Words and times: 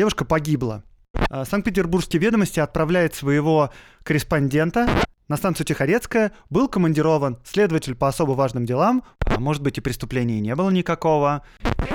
девушка 0.00 0.24
погибла. 0.24 0.82
А, 1.28 1.44
Санкт-Петербургские 1.44 2.22
ведомости 2.22 2.58
отправляет 2.58 3.14
своего 3.14 3.70
корреспондента 4.02 4.88
на 5.28 5.36
станцию 5.36 5.66
Тихорецкая, 5.66 6.32
был 6.48 6.68
командирован 6.68 7.36
следователь 7.44 7.94
по 7.94 8.08
особо 8.08 8.30
важным 8.30 8.64
делам, 8.64 9.02
а 9.26 9.38
может 9.38 9.62
быть 9.62 9.76
и 9.76 9.82
преступлений 9.82 10.40
не 10.40 10.54
было 10.54 10.70
никакого. 10.70 11.42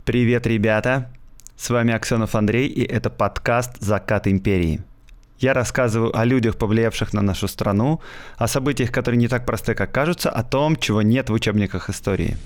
Привет, 0.05 0.45
ребята! 0.45 1.11
С 1.57 1.71
вами 1.71 1.95
Аксенов 1.95 2.35
Андрей, 2.35 2.67
и 2.67 2.83
это 2.83 3.09
подкаст 3.09 3.81
«Закат 3.81 4.27
империи». 4.27 4.83
Я 5.39 5.53
рассказываю 5.53 6.15
о 6.15 6.25
людях, 6.25 6.57
повлиявших 6.57 7.11
на 7.11 7.23
нашу 7.23 7.47
страну, 7.47 8.01
о 8.37 8.47
событиях, 8.47 8.91
которые 8.91 9.17
не 9.17 9.27
так 9.27 9.47
просты, 9.47 9.73
как 9.73 9.91
кажутся, 9.91 10.29
о 10.29 10.43
том, 10.43 10.75
чего 10.75 11.01
нет 11.01 11.31
в 11.31 11.33
учебниках 11.33 11.89
истории. 11.89 12.37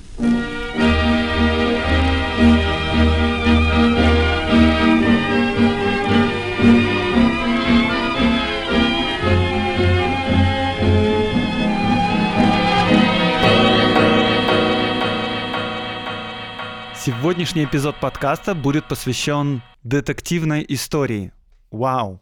Сегодняшний 17.10 17.64
эпизод 17.64 18.00
подкаста 18.00 18.54
будет 18.54 18.88
посвящен 18.88 19.64
детективной 19.82 20.64
истории. 20.70 21.34
Вау! 21.72 22.22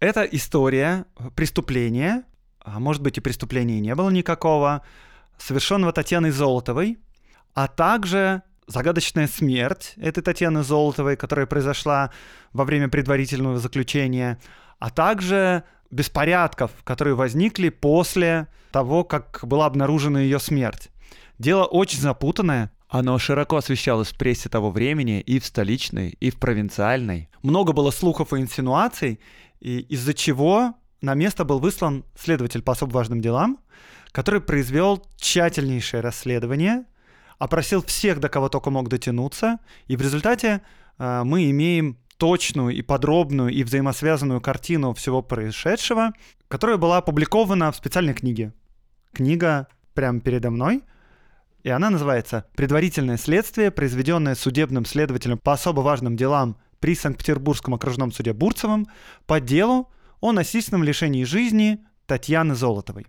Это 0.00 0.22
история 0.22 1.04
преступления, 1.36 2.24
а 2.58 2.80
может 2.80 3.02
быть 3.02 3.18
и 3.18 3.20
преступления 3.20 3.80
не 3.80 3.94
было 3.94 4.08
никакого, 4.08 4.80
совершенного 5.36 5.92
Татьяной 5.92 6.30
Золотовой, 6.30 6.96
а 7.52 7.68
также 7.68 8.40
загадочная 8.66 9.26
смерть 9.26 9.92
этой 9.98 10.22
Татьяны 10.22 10.62
Золотовой, 10.62 11.16
которая 11.16 11.44
произошла 11.44 12.10
во 12.54 12.64
время 12.64 12.88
предварительного 12.88 13.58
заключения, 13.58 14.38
а 14.78 14.88
также 14.88 15.64
беспорядков, 15.90 16.70
которые 16.84 17.14
возникли 17.14 17.68
после 17.68 18.46
того, 18.72 19.04
как 19.04 19.40
была 19.42 19.66
обнаружена 19.66 20.22
ее 20.22 20.38
смерть. 20.38 20.88
Дело 21.38 21.64
очень 21.64 22.00
запутанное, 22.00 22.70
оно 22.94 23.18
широко 23.18 23.56
освещалось 23.56 24.12
в 24.12 24.16
прессе 24.16 24.48
того 24.48 24.70
времени 24.70 25.20
и 25.20 25.40
в 25.40 25.44
столичной, 25.44 26.10
и 26.20 26.30
в 26.30 26.38
провинциальной. 26.38 27.28
Много 27.42 27.72
было 27.72 27.90
слухов 27.90 28.32
и 28.32 28.36
инсинуаций, 28.36 29.18
и 29.58 29.80
из-за 29.80 30.14
чего 30.14 30.74
на 31.00 31.14
место 31.14 31.44
был 31.44 31.58
выслан 31.58 32.04
следователь 32.16 32.62
по 32.62 32.70
особо 32.70 32.92
важным 32.92 33.20
делам, 33.20 33.58
который 34.12 34.40
произвел 34.40 35.04
тщательнейшее 35.16 36.02
расследование, 36.02 36.84
опросил 37.40 37.82
всех, 37.82 38.20
до 38.20 38.28
кого 38.28 38.48
только 38.48 38.70
мог 38.70 38.88
дотянуться, 38.88 39.58
и 39.88 39.96
в 39.96 40.00
результате 40.00 40.60
э, 40.96 41.22
мы 41.24 41.50
имеем 41.50 41.98
точную 42.16 42.76
и 42.76 42.82
подробную 42.82 43.50
и 43.50 43.64
взаимосвязанную 43.64 44.40
картину 44.40 44.94
всего 44.94 45.20
происшедшего, 45.20 46.12
которая 46.46 46.76
была 46.76 46.98
опубликована 46.98 47.72
в 47.72 47.76
специальной 47.76 48.14
книге. 48.14 48.54
Книга 49.12 49.66
прямо 49.94 50.20
передо 50.20 50.52
мной— 50.52 50.82
и 51.64 51.70
она 51.70 51.90
называется 51.90 52.44
«Предварительное 52.54 53.16
следствие, 53.16 53.70
произведенное 53.70 54.34
судебным 54.34 54.84
следователем 54.84 55.38
по 55.38 55.54
особо 55.54 55.80
важным 55.80 56.14
делам 56.14 56.56
при 56.78 56.94
Санкт-Петербургском 56.94 57.74
окружном 57.74 58.12
суде 58.12 58.34
Бурцевым 58.34 58.86
по 59.26 59.40
делу 59.40 59.88
о 60.20 60.32
насильственном 60.32 60.84
лишении 60.84 61.24
жизни 61.24 61.80
Татьяны 62.06 62.54
Золотовой». 62.54 63.06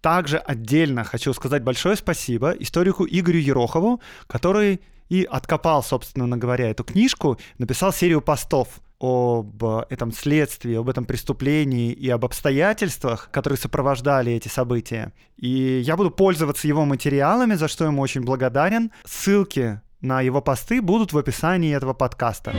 Также 0.00 0.38
отдельно 0.38 1.02
хочу 1.02 1.32
сказать 1.32 1.64
большое 1.64 1.96
спасибо 1.96 2.52
историку 2.52 3.06
Игорю 3.06 3.40
Ерохову, 3.40 4.00
который 4.28 4.80
и 5.08 5.24
откопал, 5.24 5.82
собственно 5.82 6.36
говоря, 6.36 6.70
эту 6.70 6.84
книжку, 6.84 7.38
написал 7.58 7.92
серию 7.92 8.20
постов 8.20 8.80
об 9.04 9.62
этом 9.90 10.12
следствии, 10.12 10.76
об 10.76 10.88
этом 10.88 11.04
преступлении 11.04 11.92
и 11.92 12.08
об 12.08 12.24
обстоятельствах, 12.24 13.28
которые 13.30 13.58
сопровождали 13.58 14.32
эти 14.32 14.48
события. 14.48 15.12
И 15.36 15.82
я 15.84 15.96
буду 15.96 16.10
пользоваться 16.10 16.66
его 16.68 16.84
материалами, 16.84 17.54
за 17.54 17.68
что 17.68 17.84
ему 17.84 18.00
очень 18.00 18.22
благодарен. 18.22 18.90
Ссылки 19.04 19.80
на 20.00 20.22
его 20.22 20.40
посты 20.40 20.80
будут 20.80 21.12
в 21.12 21.18
описании 21.18 21.74
этого 21.74 21.92
подкаста. 21.92 22.54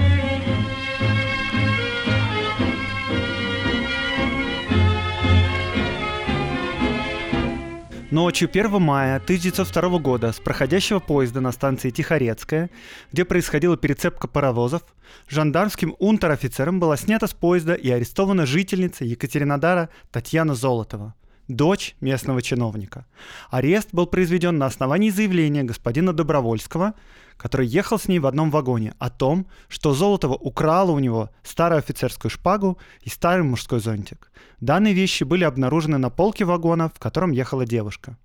Ночью 8.15 8.49
1 8.49 8.81
мая 8.81 9.17
1902 9.17 9.99
года 9.99 10.31
с 10.31 10.39
проходящего 10.39 10.99
поезда 10.99 11.41
на 11.41 11.51
станции 11.51 11.89
Тихорецкая, 11.89 12.69
где 13.11 13.25
происходила 13.25 13.75
перецепка 13.75 14.29
паровозов, 14.29 14.83
жандармским 15.27 15.97
унтер-офицером 15.99 16.79
была 16.79 16.95
снята 16.95 17.27
с 17.27 17.33
поезда 17.33 17.73
и 17.73 17.89
арестована 17.89 18.45
жительница 18.45 19.03
Екатеринодара 19.03 19.89
Татьяна 20.13 20.55
Золотова– 20.55 21.13
дочь 21.49 21.97
местного 21.99 22.41
чиновника. 22.41 23.05
Арест 23.49 23.89
был 23.91 24.07
произведен 24.07 24.57
на 24.57 24.67
основании 24.67 25.09
заявления 25.09 25.63
господина 25.63 26.13
Добровольского, 26.13 26.93
который 27.37 27.67
ехал 27.67 27.99
с 27.99 28.07
ней 28.07 28.19
в 28.19 28.27
одном 28.27 28.51
вагоне, 28.51 28.93
о 28.99 29.09
том, 29.09 29.47
что 29.67 29.93
Золотова 29.93 30.33
украла 30.33 30.91
у 30.91 30.99
него 30.99 31.29
старую 31.43 31.79
офицерскую 31.79 32.31
шпагу 32.31 32.77
и 33.01 33.09
старый 33.09 33.43
мужской 33.43 33.79
зонтик. 33.79 34.31
Данные 34.59 34.93
вещи 34.93 35.23
были 35.23 35.43
обнаружены 35.43 35.97
на 35.97 36.09
полке 36.09 36.45
вагона, 36.45 36.89
в 36.89 36.99
котором 36.99 37.31
ехала 37.31 37.65
девушка. 37.65 38.17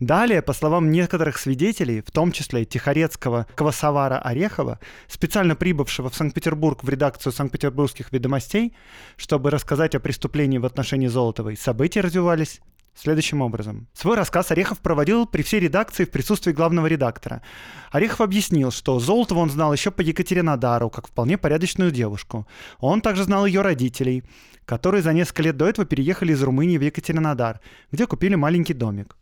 Далее, 0.00 0.42
по 0.42 0.52
словам 0.52 0.90
некоторых 0.90 1.38
свидетелей, 1.38 2.00
в 2.00 2.10
том 2.10 2.32
числе 2.32 2.64
Тихорецкого 2.64 3.46
Квасовара 3.54 4.18
Орехова, 4.18 4.80
специально 5.06 5.54
прибывшего 5.54 6.10
в 6.10 6.14
Санкт-Петербург 6.14 6.82
в 6.82 6.88
редакцию 6.88 7.32
Санкт-Петербургских 7.32 8.12
ведомостей, 8.12 8.74
чтобы 9.16 9.50
рассказать 9.50 9.94
о 9.94 10.00
преступлении 10.00 10.58
в 10.58 10.66
отношении 10.66 11.06
Золотовой, 11.06 11.56
события 11.56 12.00
развивались 12.00 12.60
следующим 12.94 13.40
образом. 13.40 13.88
Свой 13.94 14.16
рассказ 14.16 14.50
Орехов 14.50 14.80
проводил 14.80 15.26
при 15.26 15.42
всей 15.42 15.60
редакции 15.60 16.04
в 16.04 16.10
присутствии 16.10 16.52
главного 16.52 16.86
редактора. 16.86 17.42
Орехов 17.90 18.20
объяснил, 18.20 18.70
что 18.70 18.98
Золотова 18.98 19.40
он 19.40 19.50
знал 19.50 19.72
еще 19.72 19.90
по 19.90 20.00
Екатеринодару, 20.00 20.90
как 20.90 21.08
вполне 21.08 21.38
порядочную 21.38 21.90
девушку. 21.90 22.46
Он 22.78 23.00
также 23.00 23.24
знал 23.24 23.46
ее 23.46 23.62
родителей, 23.62 24.24
которые 24.64 25.02
за 25.02 25.12
несколько 25.12 25.42
лет 25.42 25.56
до 25.56 25.68
этого 25.68 25.86
переехали 25.86 26.32
из 26.32 26.42
Румынии 26.42 26.78
в 26.78 26.82
Екатеринодар, 26.82 27.60
где 27.90 28.06
купили 28.06 28.34
маленький 28.34 28.74
домик. 28.74 29.16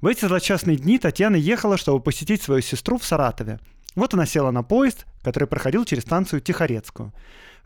В 0.00 0.06
эти 0.06 0.26
злочастные 0.26 0.76
дни 0.76 0.98
Татьяна 0.98 1.36
ехала, 1.36 1.78
чтобы 1.78 2.00
посетить 2.00 2.42
свою 2.42 2.60
сестру 2.60 2.98
в 2.98 3.04
Саратове. 3.04 3.58
Вот 3.94 4.12
она 4.12 4.26
села 4.26 4.50
на 4.50 4.62
поезд, 4.62 5.06
который 5.22 5.48
проходил 5.48 5.84
через 5.84 6.02
станцию 6.02 6.40
Тихорецкую. 6.40 7.12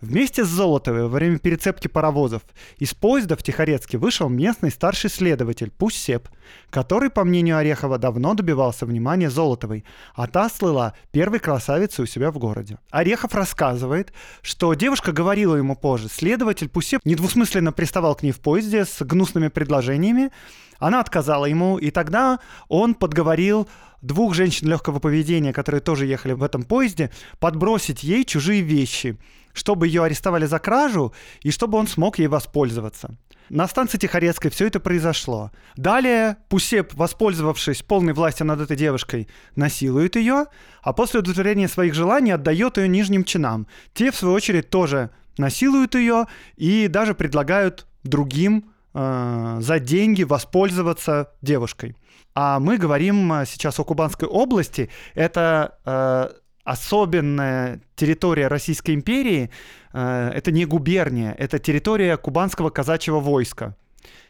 Вместе 0.00 0.44
с 0.44 0.48
Золотовой 0.48 1.02
во 1.02 1.08
время 1.08 1.38
перецепки 1.38 1.88
паровозов 1.88 2.42
из 2.78 2.94
поезда 2.94 3.34
в 3.36 3.42
Тихорецке 3.42 3.98
вышел 3.98 4.28
местный 4.28 4.70
старший 4.70 5.10
следователь 5.10 5.72
Пуссеп, 5.72 6.28
который, 6.70 7.10
по 7.10 7.24
мнению 7.24 7.56
Орехова, 7.56 7.98
давно 7.98 8.34
добивался 8.34 8.86
внимания 8.86 9.28
Золотовой, 9.28 9.84
а 10.14 10.28
та 10.28 10.48
слыла 10.50 10.94
первой 11.10 11.40
красавицей 11.40 12.04
у 12.04 12.06
себя 12.06 12.30
в 12.30 12.38
городе. 12.38 12.78
Орехов 12.90 13.34
рассказывает, 13.34 14.12
что 14.40 14.72
девушка 14.74 15.10
говорила 15.10 15.56
ему 15.56 15.74
позже, 15.74 16.08
следователь 16.08 16.68
Пуссеп 16.68 17.00
недвусмысленно 17.04 17.72
приставал 17.72 18.14
к 18.14 18.22
ней 18.22 18.30
в 18.30 18.38
поезде 18.38 18.84
с 18.84 19.04
гнусными 19.04 19.48
предложениями, 19.48 20.30
она 20.78 21.00
отказала 21.00 21.46
ему, 21.46 21.76
и 21.76 21.90
тогда 21.90 22.38
он 22.68 22.94
подговорил 22.94 23.68
двух 24.00 24.34
женщин 24.34 24.68
легкого 24.68 25.00
поведения, 25.00 25.52
которые 25.52 25.80
тоже 25.80 26.06
ехали 26.06 26.34
в 26.34 26.44
этом 26.44 26.62
поезде, 26.62 27.10
подбросить 27.40 28.04
ей 28.04 28.24
чужие 28.24 28.62
вещи, 28.62 29.18
чтобы 29.58 29.86
ее 29.86 30.04
арестовали 30.04 30.46
за 30.46 30.58
кражу 30.58 31.12
и 31.42 31.50
чтобы 31.50 31.78
он 31.78 31.86
смог 31.86 32.18
ей 32.18 32.28
воспользоваться. 32.28 33.16
На 33.50 33.66
станции 33.66 33.98
Тихорецкой 33.98 34.50
все 34.50 34.66
это 34.66 34.78
произошло. 34.78 35.50
Далее 35.76 36.36
Пусеп, 36.48 36.92
воспользовавшись 36.94 37.82
полной 37.82 38.12
властью 38.12 38.46
над 38.46 38.60
этой 38.60 38.76
девушкой, 38.76 39.26
насилует 39.56 40.16
ее, 40.16 40.46
а 40.82 40.92
после 40.92 41.20
удовлетворения 41.20 41.68
своих 41.68 41.94
желаний 41.94 42.32
отдает 42.32 42.76
ее 42.76 42.88
нижним 42.88 43.24
чинам. 43.24 43.66
Те, 43.94 44.10
в 44.10 44.16
свою 44.16 44.34
очередь, 44.34 44.68
тоже 44.68 45.10
насилуют 45.38 45.94
ее 45.94 46.26
и 46.56 46.88
даже 46.88 47.14
предлагают 47.14 47.86
другим 48.04 48.70
э, 48.92 49.58
за 49.60 49.78
деньги 49.78 50.24
воспользоваться 50.24 51.32
девушкой. 51.40 51.96
А 52.34 52.60
мы 52.60 52.76
говорим 52.76 53.32
э, 53.32 53.46
сейчас 53.46 53.80
о 53.80 53.84
Кубанской 53.84 54.28
области. 54.28 54.90
Это 55.14 55.78
э, 55.84 56.28
особенная 56.70 57.80
территория 57.96 58.48
Российской 58.48 58.94
империи. 58.94 59.50
Э, 59.92 60.30
это 60.34 60.50
не 60.52 60.64
губерния, 60.64 61.34
это 61.38 61.58
территория 61.58 62.16
кубанского 62.16 62.70
казачьего 62.70 63.20
войска. 63.20 63.76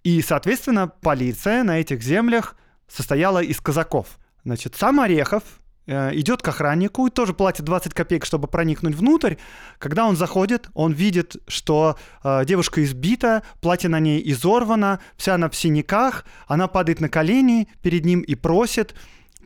И, 0.05 0.23
соответственно, 0.23 0.89
полиция 0.89 1.63
на 1.63 1.81
этих 1.81 2.03
землях 2.03 2.57
состояла 2.89 3.43
из 3.43 3.61
казаков. 3.61 4.19
Значит, 4.45 4.77
сам 4.77 5.01
Орехов, 5.01 5.43
Э, 5.89 6.11
идет 6.13 6.43
к 6.43 6.49
охраннику 6.49 7.07
и 7.07 7.11
тоже 7.11 7.33
платит 7.33 7.65
20 7.65 7.95
копеек, 7.95 8.27
чтобы 8.27 8.47
проникнуть 8.47 8.95
внутрь. 8.95 9.37
Когда 9.79 10.05
он 10.07 10.17
заходит, 10.17 10.69
он 10.75 10.93
видит, 10.93 11.37
что 11.47 11.97
э, 12.23 12.45
девушка 12.45 12.85
избита, 12.85 13.43
платье 13.63 13.89
на 13.89 13.99
ней 13.99 14.21
изорвано, 14.31 15.01
вся 15.17 15.37
она 15.37 15.49
в 15.49 15.57
синяках, 15.57 16.27
она 16.47 16.69
падает 16.69 17.01
на 17.01 17.09
колени 17.09 17.69
перед 17.81 18.05
ним 18.05 18.21
и 18.21 18.35
просит 18.35 18.95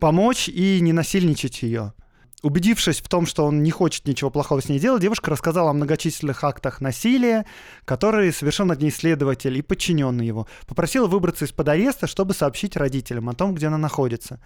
помочь 0.01 0.49
и 0.49 0.81
не 0.81 0.91
насильничать 0.91 1.63
ее. 1.63 1.93
Убедившись 2.43 2.99
в 2.99 3.07
том, 3.07 3.25
что 3.25 3.45
он 3.45 3.63
не 3.63 3.71
хочет 3.71 4.05
ничего 4.05 4.29
плохого 4.29 4.61
с 4.61 4.67
ней 4.67 4.77
делать, 4.77 5.01
девушка 5.01 5.31
рассказала 5.31 5.69
о 5.69 5.73
многочисленных 5.73 6.43
актах 6.43 6.81
насилия, 6.81 7.45
которые 7.85 8.33
совершил 8.33 8.65
над 8.65 8.81
ней 8.81 8.91
следователь 8.91 9.57
и 9.57 9.61
подчиненный 9.61 10.27
его. 10.27 10.45
Попросила 10.67 11.07
выбраться 11.07 11.45
из-под 11.45 11.69
ареста, 11.69 12.05
чтобы 12.05 12.33
сообщить 12.33 12.75
родителям 12.75 13.29
о 13.29 13.33
том, 13.33 13.55
где 13.55 13.67
она 13.67 13.77
находится. 13.77 14.41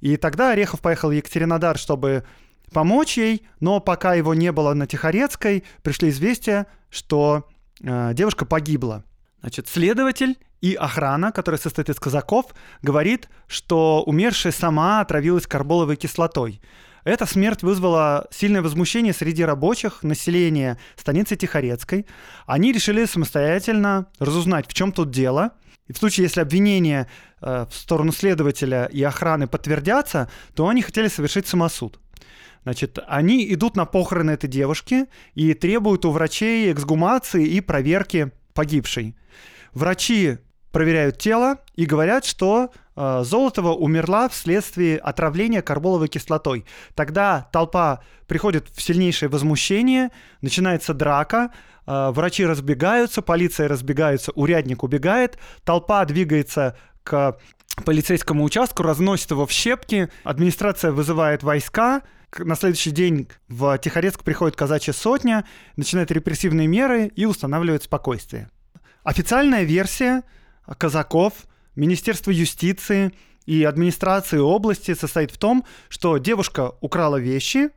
И 0.00 0.16
тогда 0.16 0.52
Орехов 0.52 0.80
поехал 0.80 1.10
в 1.10 1.12
Екатеринодар, 1.12 1.76
чтобы 1.76 2.24
помочь 2.72 3.18
ей, 3.18 3.46
но 3.60 3.78
пока 3.78 4.14
его 4.14 4.32
не 4.32 4.50
было 4.50 4.72
на 4.72 4.86
Тихорецкой, 4.86 5.64
пришли 5.82 6.08
известия, 6.08 6.66
что 6.88 7.46
э, 7.82 8.14
девушка 8.14 8.46
погибла. 8.46 9.04
Значит, 9.40 9.68
следователь 9.68 10.38
и 10.62 10.72
охрана, 10.72 11.30
которая 11.30 11.60
состоит 11.60 11.90
из 11.90 11.96
казаков, 11.96 12.54
говорит, 12.80 13.28
что 13.48 14.02
умершая 14.02 14.50
сама 14.50 15.00
отравилась 15.02 15.46
карболовой 15.46 15.96
кислотой. 15.96 16.62
Эта 17.04 17.26
смерть 17.26 17.62
вызвала 17.62 18.26
сильное 18.30 18.62
возмущение 18.62 19.12
среди 19.12 19.44
рабочих, 19.44 20.02
населения 20.02 20.78
станицы 20.96 21.36
Тихорецкой. 21.36 22.06
Они 22.46 22.72
решили 22.72 23.04
самостоятельно 23.04 24.06
разузнать, 24.18 24.66
в 24.66 24.72
чем 24.72 24.90
тут 24.90 25.10
дело. 25.10 25.52
И 25.86 25.92
в 25.92 25.98
случае, 25.98 26.24
если 26.24 26.40
обвинения 26.40 27.08
э, 27.42 27.66
в 27.70 27.74
сторону 27.74 28.10
следователя 28.10 28.86
и 28.86 29.02
охраны 29.02 29.46
подтвердятся, 29.46 30.30
то 30.54 30.66
они 30.66 30.80
хотели 30.80 31.08
совершить 31.08 31.46
самосуд. 31.46 32.00
Значит, 32.62 32.98
они 33.06 33.52
идут 33.52 33.76
на 33.76 33.84
похороны 33.84 34.30
этой 34.30 34.48
девушки 34.48 35.04
и 35.34 35.52
требуют 35.52 36.06
у 36.06 36.10
врачей 36.10 36.72
эксгумации 36.72 37.46
и 37.46 37.60
проверки 37.60 38.32
погибшей. 38.54 39.14
Врачи 39.74 40.38
проверяют 40.72 41.18
тело 41.18 41.58
и 41.74 41.84
говорят, 41.84 42.24
что 42.24 42.72
Золотова 42.96 43.72
умерла 43.72 44.28
вследствие 44.28 44.98
отравления 44.98 45.62
карболовой 45.62 46.08
кислотой. 46.08 46.64
Тогда 46.94 47.48
толпа 47.52 48.02
приходит 48.26 48.68
в 48.68 48.80
сильнейшее 48.80 49.28
возмущение, 49.28 50.10
начинается 50.40 50.94
драка, 50.94 51.50
э, 51.86 52.10
врачи 52.10 52.44
разбегаются, 52.46 53.20
полиция 53.22 53.68
разбегается, 53.68 54.32
урядник 54.32 54.82
убегает, 54.82 55.38
толпа 55.64 56.04
двигается 56.04 56.76
к 57.02 57.36
полицейскому 57.84 58.44
участку, 58.44 58.82
разносит 58.82 59.30
его 59.32 59.46
в 59.46 59.50
щепки, 59.50 60.08
администрация 60.22 60.92
вызывает 60.92 61.42
войска, 61.42 62.02
на 62.38 62.56
следующий 62.56 62.90
день 62.90 63.28
в 63.48 63.78
Тихорецк 63.78 64.22
приходит 64.22 64.56
казачья 64.56 64.92
сотня, 64.92 65.44
начинает 65.76 66.10
репрессивные 66.10 66.66
меры 66.66 67.06
и 67.06 67.26
устанавливает 67.26 67.84
спокойствие. 67.84 68.50
Официальная 69.04 69.62
версия 69.64 70.22
казаков, 70.78 71.32
Министерства 71.76 72.30
юстиции 72.30 73.12
и 73.46 73.64
администрации 73.64 74.38
области 74.38 74.94
состоит 74.94 75.30
в 75.30 75.38
том, 75.38 75.64
что 75.88 76.18
девушка 76.18 76.72
украла 76.80 77.16
вещи 77.16 77.70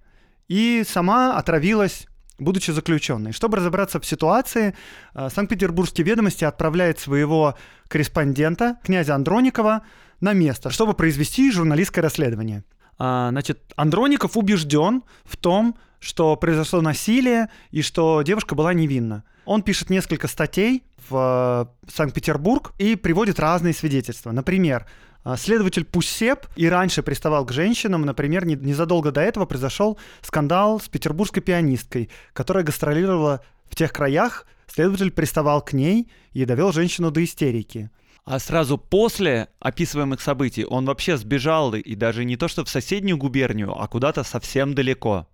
и 0.48 0.84
сама 0.88 1.38
отравилась 1.38 2.08
будучи 2.40 2.72
заключенной. 2.72 3.32
Чтобы 3.32 3.58
разобраться 3.58 4.00
в 4.00 4.06
ситуации, 4.06 4.76
э, 5.14 5.30
Санкт-Петербургские 5.34 6.06
ведомости 6.06 6.44
отправляет 6.46 7.00
своего 7.00 7.56
корреспондента, 7.88 8.78
князя 8.84 9.16
Андроникова, 9.16 9.82
на 10.22 10.34
место, 10.34 10.70
чтобы 10.70 10.94
произвести 10.94 11.52
журналистское 11.52 12.04
расследование. 12.04 12.64
А, 12.98 13.30
значит, 13.30 13.60
Андроников 13.76 14.38
убежден 14.38 15.04
в 15.26 15.38
том, 15.38 15.76
что 16.00 16.36
произошло 16.36 16.82
насилие 16.82 17.50
и 17.72 17.82
что 17.82 18.22
девушка 18.24 18.56
была 18.56 18.74
невинна. 18.74 19.24
Он 19.46 19.62
пишет 19.62 19.90
несколько 19.90 20.28
статей 20.28 20.84
в 21.10 21.70
э, 21.86 21.92
Санкт-Петербург 21.92 22.74
и 22.78 22.96
приводит 22.96 23.40
разные 23.40 23.74
свидетельства. 23.74 24.32
Например, 24.32 24.86
э, 25.26 25.36
Следователь 25.38 25.86
Пуссеп 25.86 26.48
и 26.56 26.68
раньше 26.70 27.04
приставал 27.04 27.46
к 27.46 27.52
женщинам. 27.52 28.04
Например, 28.04 28.46
незадолго 28.46 29.12
до 29.12 29.22
этого 29.22 29.46
произошел 29.46 29.98
скандал 30.22 30.80
с 30.80 30.88
петербургской 30.88 31.42
пианисткой, 31.42 32.10
которая 32.34 32.64
гастролировала 32.64 33.42
в 33.70 33.76
тех 33.76 33.92
краях. 33.94 34.46
Следователь 34.68 35.12
приставал 35.12 35.62
к 35.62 35.74
ней 35.74 36.12
и 36.34 36.46
довел 36.46 36.72
женщину 36.72 37.12
до 37.12 37.24
истерики. 37.24 37.90
А 38.26 38.40
сразу 38.40 38.78
после 38.78 39.48
описываемых 39.60 40.20
событий 40.20 40.66
он 40.66 40.86
вообще 40.86 41.16
сбежал 41.16 41.74
и 41.74 41.96
даже 41.96 42.26
не 42.26 42.36
то 42.36 42.50
что 42.50 42.66
в 42.66 42.70
соседнюю 42.70 43.18
губернию, 43.18 43.74
а 43.74 43.88
куда-то 43.88 44.26
совсем 44.26 44.76
далеко. 44.76 45.28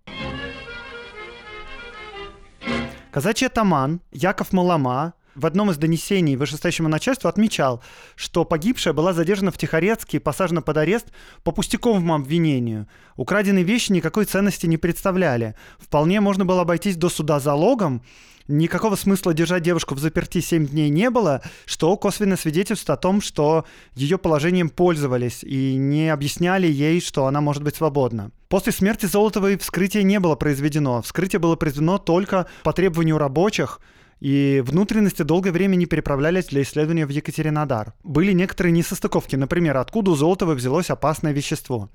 Казачий 3.14 3.48
атаман 3.48 4.02
Яков 4.12 4.54
Малама 4.54 5.14
в 5.36 5.46
одном 5.46 5.72
из 5.72 5.78
донесений 5.78 6.36
вышестоящему 6.36 6.90
начальству 6.90 7.28
отмечал, 7.28 7.82
что 8.16 8.46
погибшая 8.46 8.94
была 8.94 9.14
задержана 9.14 9.52
в 9.52 9.58
Тихорецке 9.58 10.18
и 10.18 10.20
посажена 10.20 10.62
под 10.62 10.78
арест 10.78 11.08
по 11.44 11.52
пустяковому 11.52 12.14
обвинению. 12.16 12.88
Украденные 13.16 13.64
вещи 13.64 13.92
никакой 13.92 14.26
ценности 14.26 14.66
не 14.66 14.78
представляли. 14.78 15.56
Вполне 15.80 16.22
можно 16.22 16.46
было 16.46 16.62
обойтись 16.62 16.96
до 16.96 17.10
суда 17.10 17.40
залогом, 17.40 18.02
никакого 18.48 18.96
смысла 18.96 19.34
держать 19.34 19.64
девушку 19.64 19.96
в 19.96 20.00
заперти 20.00 20.42
7 20.42 20.68
дней 20.68 20.90
не 20.90 21.10
было, 21.10 21.42
что 21.66 21.96
косвенно 21.98 22.38
свидетельствует 22.38 22.98
о 22.98 23.02
том, 23.02 23.22
что 23.22 23.66
ее 23.96 24.18
положением 24.18 24.70
пользовались 24.70 25.44
и 25.44 25.76
не 25.76 26.10
объясняли 26.10 26.68
ей, 26.68 27.02
что 27.02 27.26
она 27.26 27.42
может 27.42 27.64
быть 27.64 27.76
свободна. 27.76 28.32
После 28.50 28.72
смерти 28.72 29.06
Золотовой 29.06 29.58
вскрытие 29.58 30.04
не 30.04 30.20
было 30.20 30.36
произведено. 30.36 31.02
Вскрытие 31.02 31.40
было 31.40 31.56
произведено 31.56 31.98
только 31.98 32.48
по 32.64 32.74
требованию 32.74 33.18
рабочих, 33.18 33.80
и 34.24 34.64
внутренности 34.66 35.22
долгое 35.22 35.52
время 35.52 35.76
не 35.76 35.86
переправлялись 35.86 36.46
для 36.46 36.62
исследования 36.62 37.06
в 37.06 37.10
Екатеринодар. 37.10 37.94
Были 38.06 38.32
некоторые 38.32 38.72
несостыковки, 38.72 39.36
например, 39.36 39.76
откуда 39.76 40.12
у 40.12 40.16
Золотова 40.16 40.54
взялось 40.54 40.90
опасное 40.90 41.34
вещество. 41.34 41.90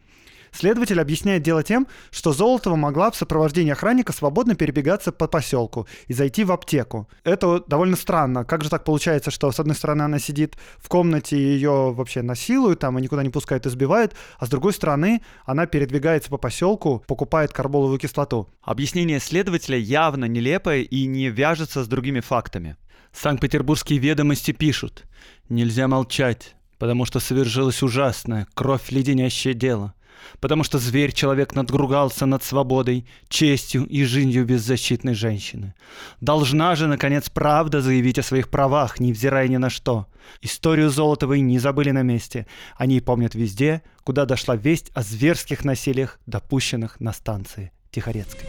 Следователь 0.59 1.01
объясняет 1.01 1.45
дело 1.45 1.63
тем, 1.63 1.87
что 2.11 2.33
Золотова 2.33 2.75
могла 2.75 3.13
в 3.13 3.17
сопровождении 3.17 3.71
охранника 3.71 4.13
свободно 4.13 4.57
перебегаться 4.57 5.13
по 5.13 5.29
поселку 5.29 5.87
и 6.09 6.13
зайти 6.13 6.43
в 6.43 6.51
аптеку. 6.51 7.09
Это 7.23 7.63
довольно 7.69 7.95
странно. 7.95 8.45
Как 8.45 8.65
же 8.65 8.69
так 8.69 8.83
получается, 8.83 9.31
что 9.31 9.53
с 9.53 9.61
одной 9.61 9.77
стороны 9.77 10.03
она 10.03 10.19
сидит 10.19 10.57
в 10.79 10.89
комнате 10.89 11.39
и 11.39 11.41
ее 11.41 11.93
вообще 11.93 12.23
насилуют, 12.23 12.81
там 12.81 12.99
и 12.99 13.03
никуда 13.03 13.23
не 13.23 13.31
пускают, 13.31 13.67
избивают, 13.67 14.17
а 14.37 14.47
с 14.47 14.49
другой 14.49 14.73
стороны 14.73 15.23
она 15.45 15.67
передвигается 15.67 16.29
по 16.29 16.39
поселку, 16.39 17.05
покупает 17.07 17.53
карболовую 17.53 18.01
кислоту. 18.01 18.49
Объяснение 18.61 19.21
следователя 19.21 19.79
явно 19.79 20.25
нелепое 20.25 20.81
и 20.81 21.07
не 21.07 21.29
вяжется 21.29 21.85
с 21.85 21.87
другими 21.87 22.19
фактами. 22.19 22.75
Санкт-Петербургские 23.13 24.01
ведомости 24.01 24.51
пишут. 24.51 25.05
Нельзя 25.49 25.87
молчать, 25.87 26.57
потому 26.79 27.05
что 27.05 27.21
совершилось 27.21 27.81
ужасное, 27.85 28.49
кровь 28.55 28.91
леденящее 28.91 29.55
дело 29.55 29.95
потому 30.41 30.65
что 30.65 30.79
зверь-человек 30.79 31.55
надругался 31.55 32.27
над 32.27 32.43
свободой, 32.43 33.07
честью 33.29 33.87
и 33.87 34.05
жизнью 34.05 34.45
беззащитной 34.45 35.15
женщины. 35.15 35.75
Должна 36.21 36.75
же, 36.75 36.87
наконец, 36.87 37.29
правда 37.29 37.81
заявить 37.81 38.19
о 38.19 38.23
своих 38.23 38.49
правах, 38.49 39.01
невзирая 39.01 39.49
ни 39.49 39.57
на 39.57 39.71
что. 39.71 40.07
Историю 40.43 40.91
Золотовой 40.91 41.41
не 41.41 41.59
забыли 41.59 41.91
на 41.91 42.03
месте. 42.03 42.47
Они 42.77 43.01
помнят 43.01 43.35
везде, 43.35 43.83
куда 44.05 44.25
дошла 44.25 44.57
весть 44.57 44.91
о 44.95 45.03
зверских 45.03 45.65
насилиях, 45.65 46.19
допущенных 46.27 47.01
на 47.01 47.13
станции 47.13 47.73
Тихорецкой. 47.91 48.49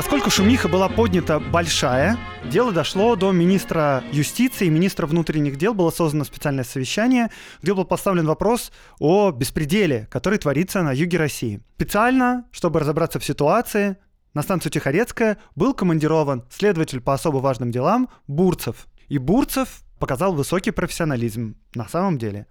Поскольку 0.00 0.30
шумиха 0.30 0.66
была 0.66 0.88
поднята 0.88 1.38
большая, 1.38 2.16
дело 2.50 2.72
дошло 2.72 3.16
до 3.16 3.32
министра 3.32 4.02
юстиции 4.12 4.66
и 4.66 4.70
министра 4.70 5.06
внутренних 5.06 5.56
дел. 5.56 5.74
Было 5.74 5.90
создано 5.90 6.24
специальное 6.24 6.64
совещание, 6.64 7.28
где 7.60 7.74
был 7.74 7.84
поставлен 7.84 8.24
вопрос 8.24 8.72
о 8.98 9.30
беспределе, 9.30 10.08
который 10.10 10.38
творится 10.38 10.80
на 10.80 10.92
юге 10.92 11.18
России. 11.18 11.60
Специально, 11.76 12.46
чтобы 12.50 12.80
разобраться 12.80 13.18
в 13.18 13.24
ситуации, 13.26 13.98
на 14.32 14.40
станцию 14.40 14.72
Тихорецкая 14.72 15.36
был 15.54 15.74
командирован 15.74 16.44
следователь 16.48 17.02
по 17.02 17.12
особо 17.12 17.36
важным 17.36 17.70
делам 17.70 18.08
Бурцев. 18.26 18.86
И 19.08 19.18
Бурцев 19.18 19.82
показал 19.98 20.32
высокий 20.32 20.70
профессионализм 20.70 21.56
на 21.74 21.86
самом 21.86 22.16
деле. 22.16 22.46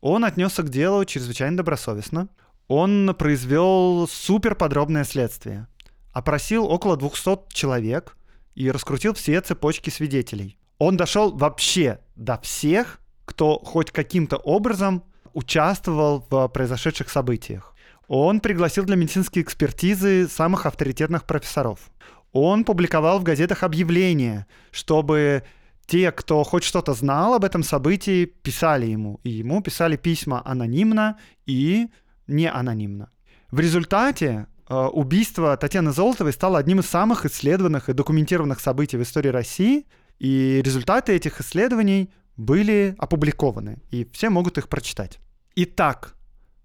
Он 0.00 0.24
отнесся 0.24 0.64
к 0.64 0.68
делу 0.68 1.04
чрезвычайно 1.04 1.58
добросовестно. 1.58 2.28
Он 2.66 3.14
произвел 3.16 4.08
супер 4.08 4.56
подробное 4.56 5.04
следствие 5.04 5.68
опросил 6.12 6.64
около 6.66 6.96
200 6.96 7.52
человек 7.52 8.16
и 8.54 8.70
раскрутил 8.70 9.14
все 9.14 9.40
цепочки 9.40 9.90
свидетелей. 9.90 10.58
Он 10.78 10.96
дошел 10.96 11.32
вообще 11.36 12.00
до 12.16 12.38
всех, 12.38 13.00
кто 13.24 13.58
хоть 13.58 13.90
каким-то 13.90 14.36
образом 14.36 15.04
участвовал 15.34 16.26
в 16.30 16.48
произошедших 16.48 17.10
событиях. 17.10 17.74
Он 18.08 18.40
пригласил 18.40 18.84
для 18.84 18.96
медицинской 18.96 19.42
экспертизы 19.42 20.28
самых 20.28 20.66
авторитетных 20.66 21.24
профессоров. 21.24 21.90
Он 22.32 22.64
публиковал 22.64 23.18
в 23.18 23.22
газетах 23.22 23.62
объявления, 23.62 24.46
чтобы 24.70 25.44
те, 25.86 26.12
кто 26.12 26.42
хоть 26.44 26.64
что-то 26.64 26.94
знал 26.94 27.34
об 27.34 27.44
этом 27.44 27.62
событии, 27.62 28.24
писали 28.24 28.86
ему. 28.86 29.20
И 29.24 29.30
ему 29.30 29.62
писали 29.62 29.96
письма 29.96 30.42
анонимно 30.44 31.18
и 31.46 31.88
не 32.26 32.50
анонимно. 32.50 33.10
В 33.50 33.60
результате 33.60 34.46
убийство 34.68 35.56
Татьяны 35.56 35.92
Золотовой 35.92 36.32
стало 36.32 36.58
одним 36.58 36.80
из 36.80 36.86
самых 36.86 37.24
исследованных 37.24 37.88
и 37.88 37.94
документированных 37.94 38.60
событий 38.60 38.96
в 38.96 39.02
истории 39.02 39.28
России. 39.28 39.86
И 40.18 40.60
результаты 40.64 41.12
этих 41.12 41.40
исследований 41.40 42.10
были 42.36 42.94
опубликованы, 42.98 43.82
и 43.90 44.08
все 44.12 44.30
могут 44.30 44.58
их 44.58 44.68
прочитать. 44.68 45.18
Итак, 45.54 46.14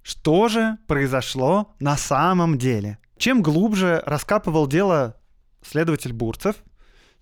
что 0.01 0.49
же 0.49 0.77
произошло 0.87 1.73
на 1.79 1.97
самом 1.97 2.57
деле? 2.57 2.99
Чем 3.17 3.41
глубже 3.41 4.03
раскапывал 4.05 4.67
дело 4.67 5.17
следователь 5.61 6.13
Бурцев, 6.13 6.57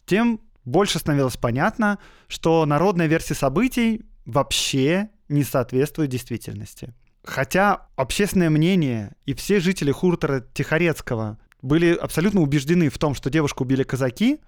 тем 0.06 0.42
больше 0.66 1.00
становилось 1.00 1.38
понятно, 1.38 2.00
что 2.28 2.66
народная 2.66 3.08
версия 3.08 3.36
событий 3.36 4.06
вообще 4.26 5.10
не 5.30 5.44
соответствует 5.44 6.10
действительности. 6.10 6.94
Хотя 7.24 7.88
общественное 7.96 8.50
мнение 8.50 9.16
и 9.26 9.34
все 9.34 9.60
жители 9.60 9.92
хутора 9.92 10.44
Тихорецкого 10.54 11.38
были 11.62 11.94
абсолютно 11.94 12.42
убеждены 12.42 12.90
в 12.90 12.98
том, 12.98 13.14
что 13.14 13.30
девушку 13.30 13.64
убили 13.64 13.84
казаки, 13.84 14.40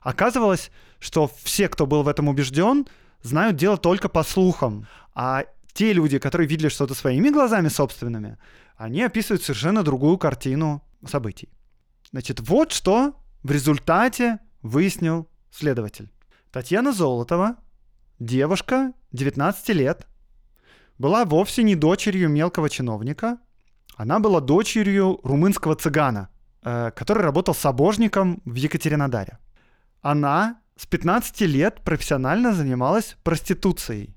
оказывалось, 0.00 0.70
что 0.98 1.30
все, 1.42 1.68
кто 1.68 1.86
был 1.86 2.02
в 2.02 2.08
этом 2.08 2.28
убежден, 2.28 2.86
знают 3.22 3.56
дело 3.56 3.76
только 3.76 4.08
по 4.08 4.24
слухам. 4.24 4.86
А 5.14 5.44
те 5.72 5.92
люди, 5.92 6.18
которые 6.18 6.48
видели 6.48 6.68
что-то 6.68 6.94
своими 6.94 7.30
глазами 7.30 7.68
собственными, 7.68 8.38
они 8.76 9.02
описывают 9.02 9.42
совершенно 9.42 9.82
другую 9.82 10.18
картину 10.18 10.82
событий. 11.06 11.48
Значит, 12.10 12.40
вот 12.40 12.72
что 12.72 13.14
в 13.42 13.50
результате 13.50 14.40
выяснил 14.62 15.28
следователь. 15.50 16.10
Татьяна 16.50 16.92
Золотова, 16.92 17.56
девушка 18.18 18.92
19 19.12 19.68
лет, 19.70 20.06
была 20.98 21.24
вовсе 21.24 21.62
не 21.62 21.74
дочерью 21.74 22.28
мелкого 22.28 22.68
чиновника, 22.68 23.38
она 23.96 24.18
была 24.18 24.40
дочерью 24.40 25.20
румынского 25.22 25.74
цыгана, 25.74 26.28
э, 26.62 26.90
который 26.94 27.22
работал 27.22 27.54
сабожником 27.54 28.40
в 28.44 28.54
Екатеринодаре. 28.54 29.38
Она 30.02 30.60
с 30.76 30.86
15 30.86 31.40
лет 31.42 31.80
профессионально 31.82 32.52
занималась 32.52 33.16
проституцией. 33.22 34.14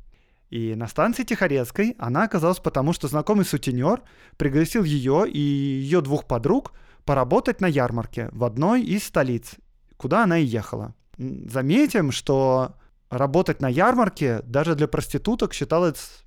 И 0.50 0.75
на 0.75 0.88
станции 0.88 1.24
Тихорецкой 1.24 1.95
она 2.00 2.24
оказалась 2.24 2.59
потому, 2.59 2.91
что 2.93 3.07
знакомый 3.07 3.45
сутенер 3.45 4.01
пригласил 4.38 4.83
ее 4.83 5.29
и 5.29 5.39
ее 5.39 6.01
двух 6.01 6.25
подруг 6.25 6.74
поработать 7.05 7.62
на 7.62 7.67
ярмарке 7.67 8.29
в 8.31 8.43
одной 8.43 8.81
из 8.81 9.03
столиц, 9.03 9.53
куда 9.95 10.24
она 10.24 10.39
и 10.39 10.45
ехала. 10.45 10.95
Заметим, 11.17 12.12
что 12.12 12.75
работать 13.09 13.62
на 13.62 13.67
ярмарке 13.67 14.41
даже 14.43 14.75
для 14.75 14.88
проституток 14.88 15.53
считалось 15.53 16.24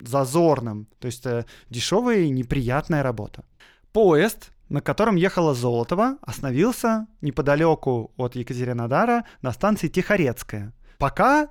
зазорным, 0.00 0.86
то 0.98 1.06
есть 1.06 1.26
э, 1.26 1.44
дешевая 1.68 2.20
и 2.20 2.30
неприятная 2.30 3.02
работа. 3.02 3.44
Поезд, 3.92 4.50
на 4.68 4.80
котором 4.80 5.16
ехала 5.16 5.54
Золотова, 5.54 6.18
остановился 6.22 7.06
неподалеку 7.20 8.12
от 8.16 8.36
Екатеринодара 8.36 9.24
на 9.42 9.52
станции 9.52 9.88
Тихорецкая. 9.88 10.72
Пока 10.98 11.48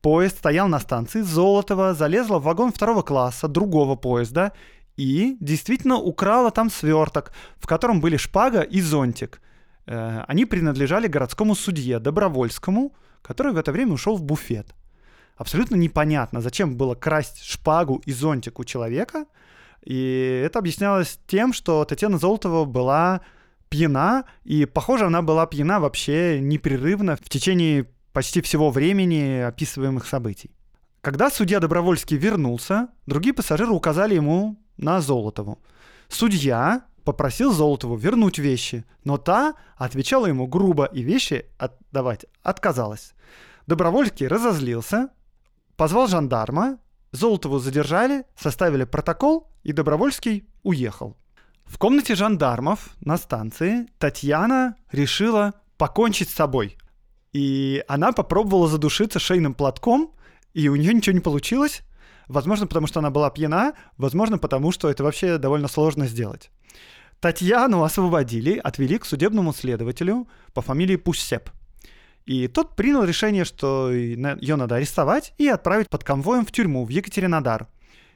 поезд 0.00 0.38
стоял 0.38 0.68
на 0.68 0.78
станции, 0.78 1.20
Золотова 1.20 1.94
залезла 1.94 2.38
в 2.38 2.44
вагон 2.44 2.72
второго 2.72 3.02
класса 3.02 3.48
другого 3.48 3.96
поезда 3.96 4.52
и 4.96 5.36
действительно 5.40 5.96
украла 5.96 6.50
там 6.50 6.70
сверток, 6.70 7.32
в 7.56 7.66
котором 7.66 8.00
были 8.00 8.16
шпага 8.16 8.62
и 8.62 8.80
зонтик. 8.80 9.40
Э, 9.86 10.24
они 10.28 10.44
принадлежали 10.44 11.08
городскому 11.08 11.54
судье 11.54 11.98
Добровольскому, 11.98 12.94
который 13.22 13.52
в 13.52 13.56
это 13.58 13.72
время 13.72 13.92
ушел 13.92 14.16
в 14.16 14.22
буфет 14.22 14.74
абсолютно 15.36 15.76
непонятно, 15.76 16.40
зачем 16.40 16.76
было 16.76 16.94
красть 16.94 17.42
шпагу 17.44 18.02
и 18.06 18.12
зонтик 18.12 18.58
у 18.58 18.64
человека. 18.64 19.26
И 19.82 20.42
это 20.44 20.58
объяснялось 20.58 21.18
тем, 21.26 21.52
что 21.52 21.84
Татьяна 21.84 22.18
Золотова 22.18 22.64
была 22.64 23.20
пьяна, 23.68 24.24
и, 24.44 24.64
похоже, 24.64 25.06
она 25.06 25.22
была 25.22 25.46
пьяна 25.46 25.80
вообще 25.80 26.40
непрерывно 26.40 27.16
в 27.16 27.28
течение 27.28 27.86
почти 28.12 28.40
всего 28.42 28.70
времени 28.70 29.40
описываемых 29.40 30.06
событий. 30.06 30.50
Когда 31.00 31.30
судья 31.30 31.58
Добровольский 31.58 32.16
вернулся, 32.16 32.88
другие 33.06 33.34
пассажиры 33.34 33.72
указали 33.72 34.14
ему 34.14 34.56
на 34.76 35.00
Золотову. 35.00 35.58
Судья 36.08 36.84
попросил 37.04 37.52
Золотову 37.52 37.96
вернуть 37.96 38.38
вещи, 38.38 38.84
но 39.02 39.16
та 39.16 39.54
отвечала 39.76 40.26
ему 40.26 40.46
грубо 40.46 40.84
и 40.84 41.02
вещи 41.02 41.46
отдавать 41.58 42.26
отказалась. 42.42 43.14
Добровольский 43.66 44.28
разозлился, 44.28 45.08
Позвал 45.82 46.06
жандарма, 46.06 46.78
Золотову 47.10 47.58
задержали, 47.58 48.22
составили 48.36 48.84
протокол, 48.84 49.48
и 49.64 49.72
Добровольский 49.72 50.46
уехал. 50.62 51.16
В 51.64 51.76
комнате 51.76 52.14
жандармов 52.14 52.90
на 53.00 53.16
станции 53.16 53.88
Татьяна 53.98 54.76
решила 54.92 55.54
покончить 55.78 56.30
с 56.30 56.34
собой. 56.34 56.78
И 57.32 57.82
она 57.88 58.12
попробовала 58.12 58.68
задушиться 58.68 59.18
шейным 59.18 59.54
платком, 59.54 60.14
и 60.54 60.68
у 60.68 60.76
нее 60.76 60.94
ничего 60.94 61.14
не 61.14 61.20
получилось. 61.20 61.82
Возможно, 62.28 62.68
потому 62.68 62.86
что 62.86 63.00
она 63.00 63.10
была 63.10 63.28
пьяна, 63.30 63.72
возможно, 63.96 64.38
потому 64.38 64.70
что 64.70 64.88
это 64.88 65.02
вообще 65.02 65.36
довольно 65.36 65.66
сложно 65.66 66.06
сделать. 66.06 66.52
Татьяну 67.18 67.82
освободили, 67.82 68.56
отвели 68.56 68.98
к 68.98 69.04
судебному 69.04 69.52
следователю 69.52 70.28
по 70.54 70.62
фамилии 70.62 70.94
Пуссеп– 70.94 71.50
и 72.24 72.46
тот 72.48 72.76
принял 72.76 73.04
решение, 73.04 73.44
что 73.44 73.90
ее 73.90 74.56
надо 74.56 74.76
арестовать 74.76 75.34
и 75.38 75.48
отправить 75.48 75.88
под 75.88 76.04
конвоем 76.04 76.46
в 76.46 76.52
тюрьму 76.52 76.84
в 76.84 76.88
Екатеринодар. 76.88 77.68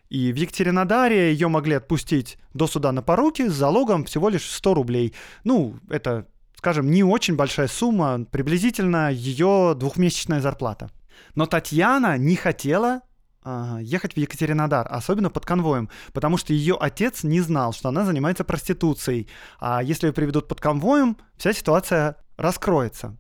И 0.09 0.33
в 0.33 0.37
Екатеринодаре 0.37 1.33
ее 1.33 1.49
могли 1.49 1.75
отпустить 1.75 2.39
до 2.55 2.67
суда 2.67 2.93
на 2.93 3.03
поруки 3.03 3.49
с 3.49 3.53
залогом 3.53 4.05
всего 4.05 4.29
лишь 4.29 4.49
100 4.49 4.75
рублей. 4.75 5.15
Ну, 5.43 5.77
это, 5.91 6.29
скажем, 6.57 6.91
не 6.91 7.03
очень 7.03 7.35
большая 7.35 7.67
сумма, 7.67 8.25
приблизительно 8.25 9.11
ее 9.11 9.75
двухмесячная 9.77 10.41
зарплата. 10.41 10.91
Но 11.35 11.47
Татьяна 11.47 12.19
не 12.19 12.37
хотела 12.37 13.01
э, 13.45 13.79
ехать 13.83 14.15
в 14.15 14.17
Екатеринодар, 14.17 14.87
особенно 14.89 15.29
под 15.29 15.45
конвоем, 15.45 15.91
потому 16.13 16.37
что 16.37 16.53
ее 16.53 16.77
отец 16.79 17.25
не 17.25 17.41
знал, 17.41 17.73
что 17.73 17.89
она 17.89 18.05
занимается 18.05 18.45
проституцией. 18.45 19.29
А 19.59 19.83
если 19.83 20.07
ее 20.07 20.13
приведут 20.13 20.47
под 20.47 20.61
конвоем, 20.61 21.17
вся 21.37 21.53
ситуация 21.53 22.17
раскроется. 22.37 23.17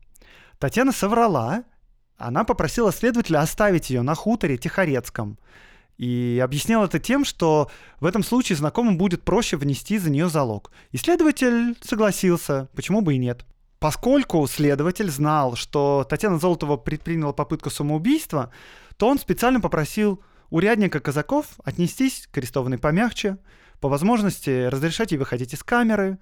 Татьяна 0.58 0.92
соврала, 0.92 1.64
она 2.16 2.44
попросила 2.44 2.92
следователя 2.92 3.40
оставить 3.40 3.90
ее 3.90 4.02
на 4.02 4.14
хуторе 4.14 4.56
Тихорецком. 4.56 5.38
И 5.98 6.40
объяснял 6.44 6.84
это 6.84 6.98
тем, 6.98 7.24
что 7.24 7.70
в 8.00 8.06
этом 8.06 8.22
случае 8.22 8.56
знакомым 8.56 8.98
будет 8.98 9.22
проще 9.22 9.56
внести 9.56 9.98
за 9.98 10.10
нее 10.10 10.28
залог. 10.28 10.70
И 10.92 10.98
следователь 10.98 11.76
согласился, 11.82 12.68
почему 12.74 13.00
бы 13.00 13.14
и 13.14 13.18
нет. 13.18 13.46
Поскольку 13.78 14.46
следователь 14.46 15.10
знал, 15.10 15.56
что 15.56 16.06
Татьяна 16.08 16.38
Золотова 16.38 16.76
предприняла 16.76 17.32
попытку 17.32 17.70
самоубийства, 17.70 18.50
то 18.96 19.08
он 19.08 19.18
специально 19.18 19.60
попросил 19.60 20.22
урядника 20.50 21.00
казаков 21.00 21.46
отнестись 21.64 22.28
к 22.30 22.38
арестованной 22.38 22.78
помягче, 22.78 23.38
по 23.80 23.88
возможности 23.88 24.66
разрешать 24.66 25.12
ей 25.12 25.18
выходить 25.18 25.52
из 25.52 25.62
камеры 25.62 26.18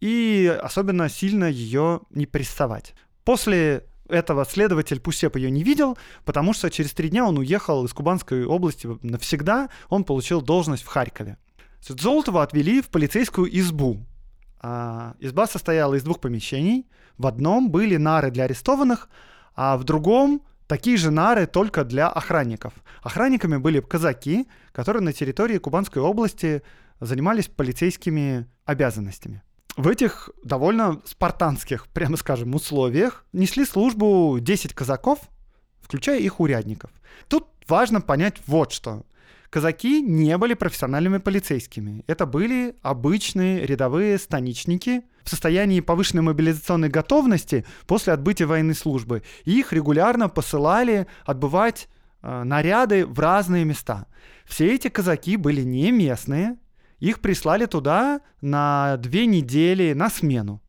и 0.00 0.58
особенно 0.62 1.08
сильно 1.08 1.46
ее 1.46 2.00
не 2.10 2.26
прессовать. 2.26 2.94
После 3.24 3.84
этого 4.08 4.44
следователь 4.44 5.00
Пусеп 5.00 5.36
ее 5.36 5.50
не 5.50 5.62
видел, 5.62 5.96
потому 6.24 6.52
что 6.52 6.70
через 6.70 6.92
три 6.92 7.08
дня 7.08 7.26
он 7.26 7.38
уехал 7.38 7.84
из 7.84 7.92
Кубанской 7.92 8.44
области 8.44 8.88
навсегда, 9.02 9.70
он 9.88 10.04
получил 10.04 10.42
должность 10.42 10.82
в 10.82 10.86
Харькове. 10.86 11.38
Золотова 11.80 12.42
отвели 12.42 12.80
в 12.80 12.88
полицейскую 12.88 13.48
избу. 13.58 14.04
А, 14.60 15.14
изба 15.20 15.46
состояла 15.46 15.94
из 15.94 16.02
двух 16.02 16.20
помещений. 16.20 16.86
В 17.18 17.26
одном 17.26 17.70
были 17.70 17.96
нары 17.96 18.30
для 18.30 18.44
арестованных, 18.44 19.08
а 19.54 19.76
в 19.76 19.84
другом 19.84 20.42
такие 20.66 20.96
же 20.96 21.10
нары 21.10 21.46
только 21.46 21.84
для 21.84 22.08
охранников. 22.08 22.72
Охранниками 23.02 23.58
были 23.58 23.80
казаки, 23.80 24.46
которые 24.72 25.02
на 25.02 25.12
территории 25.12 25.58
Кубанской 25.58 26.00
области 26.00 26.62
занимались 27.00 27.48
полицейскими 27.48 28.46
обязанностями 28.64 29.42
в 29.76 29.88
этих 29.88 30.30
довольно 30.44 31.00
спартанских, 31.04 31.88
прямо 31.88 32.16
скажем, 32.16 32.54
условиях 32.54 33.24
несли 33.32 33.64
службу 33.64 34.38
10 34.40 34.72
казаков, 34.72 35.18
включая 35.80 36.20
их 36.20 36.38
урядников. 36.40 36.90
Тут 37.28 37.48
важно 37.68 38.00
понять 38.00 38.36
вот 38.46 38.72
что. 38.72 39.04
Казаки 39.50 40.02
не 40.02 40.36
были 40.36 40.54
профессиональными 40.54 41.18
полицейскими. 41.18 42.04
Это 42.06 42.26
были 42.26 42.76
обычные 42.82 43.64
рядовые 43.64 44.18
станичники 44.18 45.02
в 45.22 45.30
состоянии 45.30 45.80
повышенной 45.80 46.22
мобилизационной 46.22 46.88
готовности 46.88 47.64
после 47.86 48.12
отбытия 48.12 48.46
военной 48.46 48.74
службы. 48.74 49.22
И 49.44 49.58
их 49.58 49.72
регулярно 49.72 50.28
посылали 50.28 51.06
отбывать 51.24 51.88
э, 52.22 52.42
наряды 52.42 53.06
в 53.06 53.18
разные 53.20 53.64
места. 53.64 54.06
Все 54.44 54.74
эти 54.74 54.88
казаки 54.88 55.36
были 55.36 55.62
не 55.62 55.92
местные, 55.92 56.56
их 57.04 57.20
прислали 57.20 57.66
туда 57.66 58.20
на 58.40 58.96
две 58.96 59.26
недели 59.26 59.92
на 59.92 60.08
смену. 60.08 60.62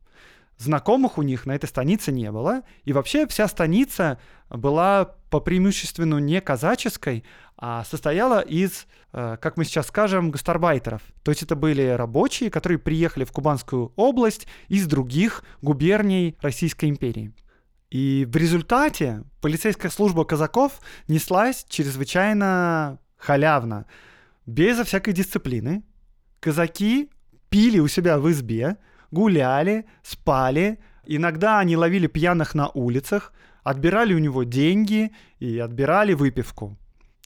Знакомых 0.58 1.18
у 1.18 1.22
них 1.22 1.46
на 1.46 1.54
этой 1.54 1.66
станице 1.66 2.12
не 2.12 2.30
было. 2.30 2.62
И 2.84 2.92
вообще 2.92 3.26
вся 3.26 3.48
станица 3.48 4.18
была 4.48 5.16
по 5.30 5.40
преимуществу 5.40 6.04
не 6.04 6.40
казаческой, 6.40 7.24
а 7.56 7.84
состояла 7.84 8.40
из, 8.40 8.86
э, 9.12 9.36
как 9.40 9.56
мы 9.56 9.64
сейчас 9.64 9.86
скажем, 9.86 10.30
гастарбайтеров. 10.30 11.02
То 11.22 11.30
есть 11.30 11.42
это 11.42 11.56
были 11.56 11.88
рабочие, 11.88 12.50
которые 12.50 12.78
приехали 12.78 13.24
в 13.24 13.32
Кубанскую 13.32 13.92
область 13.96 14.46
из 14.68 14.86
других 14.86 15.42
губерний 15.62 16.36
Российской 16.40 16.90
империи. 16.90 17.34
И 17.90 18.26
в 18.30 18.36
результате 18.36 19.24
полицейская 19.40 19.90
служба 19.90 20.24
казаков 20.24 20.80
неслась 21.08 21.64
чрезвычайно 21.68 22.98
халявно, 23.16 23.86
безо 24.44 24.84
всякой 24.84 25.14
дисциплины. 25.14 25.82
Казаки 26.46 27.10
пили 27.48 27.80
у 27.80 27.88
себя 27.88 28.20
в 28.20 28.30
избе, 28.30 28.76
гуляли, 29.10 29.84
спали, 30.04 30.78
иногда 31.04 31.58
они 31.58 31.76
ловили 31.76 32.06
пьяных 32.06 32.54
на 32.54 32.68
улицах, 32.68 33.32
отбирали 33.64 34.14
у 34.14 34.18
него 34.18 34.44
деньги 34.44 35.10
и 35.40 35.58
отбирали 35.58 36.14
выпивку. 36.14 36.78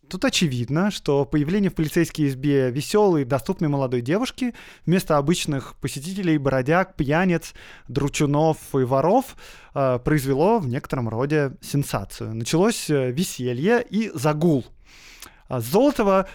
Тут 0.08 0.24
очевидно, 0.24 0.90
что 0.90 1.26
появление 1.26 1.70
в 1.70 1.74
полицейской 1.74 2.28
избе 2.28 2.70
веселой, 2.70 3.24
доступной 3.26 3.68
молодой 3.68 4.00
девушки 4.00 4.54
вместо 4.86 5.18
обычных 5.18 5.74
посетителей 5.76 6.38
бродяг, 6.38 6.96
пьяниц, 6.96 7.52
дручунов 7.88 8.56
и 8.72 8.84
воров 8.84 9.36
э, 9.74 9.98
произвело 10.02 10.60
в 10.60 10.66
некотором 10.66 11.10
роде 11.10 11.52
сенсацию. 11.60 12.34
Началось 12.34 12.88
э, 12.88 13.10
веселье 13.10 13.84
и 13.86 14.10
загул. 14.14 14.64
А 15.48 15.60
Золотого 15.60 16.26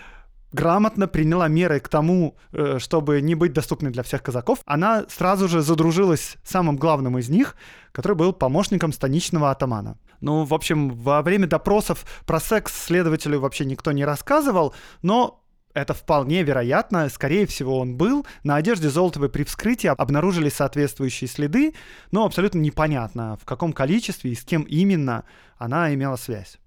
грамотно 0.51 1.07
приняла 1.07 1.47
меры 1.47 1.79
к 1.79 1.89
тому, 1.89 2.37
э, 2.51 2.79
чтобы 2.79 3.21
не 3.21 3.35
быть 3.35 3.53
доступной 3.53 3.91
для 3.91 4.03
всех 4.03 4.23
казаков, 4.23 4.59
она 4.65 5.05
сразу 5.09 5.47
же 5.47 5.61
задружилась 5.61 6.37
с 6.43 6.51
самым 6.51 6.77
главным 6.77 7.17
из 7.17 7.29
них, 7.29 7.55
который 7.91 8.15
был 8.15 8.33
помощником 8.33 8.93
станичного 8.93 9.51
атамана. 9.51 9.97
Ну, 10.21 10.43
в 10.43 10.53
общем, 10.53 10.89
во 10.89 11.21
время 11.21 11.47
допросов 11.47 12.05
про 12.25 12.39
секс 12.39 12.85
следователю 12.85 13.39
вообще 13.39 13.65
никто 13.65 13.91
не 13.91 14.05
рассказывал, 14.05 14.73
но 15.01 15.41
это 15.75 15.93
вполне 15.93 16.41
вероятно, 16.41 17.09
скорее 17.09 17.45
всего, 17.45 17.79
он 17.79 17.97
был. 17.97 18.25
На 18.43 18.55
одежде 18.55 18.89
Золотовой 18.89 19.29
при 19.29 19.43
вскрытии 19.43 19.87
обнаружились 19.87 20.53
соответствующие 20.53 21.27
следы, 21.27 21.75
но 22.11 22.25
абсолютно 22.25 22.59
непонятно, 22.59 23.37
в 23.41 23.45
каком 23.45 23.73
количестве 23.73 24.31
и 24.31 24.35
с 24.35 24.45
кем 24.45 24.63
именно 24.63 25.25
она 25.57 25.93
имела 25.93 26.15
связь. 26.15 26.57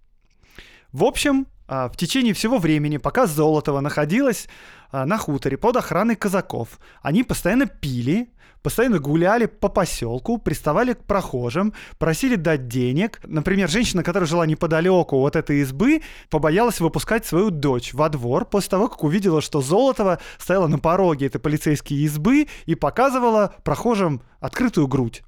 В 0.93 1.05
общем, 1.05 1.47
в 1.69 1.97
течение 1.97 2.35
всего 2.35 2.59
времени, 2.59 2.97
пока 2.97 3.27
Золотова 3.27 3.81
находилась 3.81 4.49
а, 4.91 5.05
на 5.05 5.19
хуторе 5.19 5.57
под 5.57 5.77
охраной 5.77 6.17
казаков, 6.17 6.81
они 7.03 7.23
постоянно 7.23 7.67
пили, 7.67 8.31
постоянно 8.63 8.99
гуляли 8.99 9.47
по 9.47 9.69
поселку, 9.69 10.39
приставали 10.39 10.95
к 10.95 11.05
прохожим, 11.05 11.75
просили 11.99 12.37
дать 12.37 12.69
денег. 12.69 13.21
Например, 13.25 13.69
женщина, 13.69 14.03
которая 14.03 14.27
жила 14.27 14.47
неподалеку 14.47 15.19
от 15.25 15.37
этой 15.37 15.59
избы, 15.59 16.03
побоялась 16.31 16.81
выпускать 16.81 17.27
свою 17.27 17.51
дочь 17.51 17.95
во 17.95 18.09
двор 18.09 18.45
после 18.47 18.71
того, 18.71 18.89
как 18.89 19.05
увидела, 19.05 19.41
что 19.41 19.61
Золотова 19.61 20.19
стояла 20.39 20.67
на 20.67 20.79
пороге 20.79 21.27
этой 21.27 21.41
полицейской 21.41 21.97
избы 21.99 22.49
и 22.67 22.75
показывала 22.75 23.55
прохожим 23.63 24.23
открытую 24.41 24.89
грудь. 24.89 25.23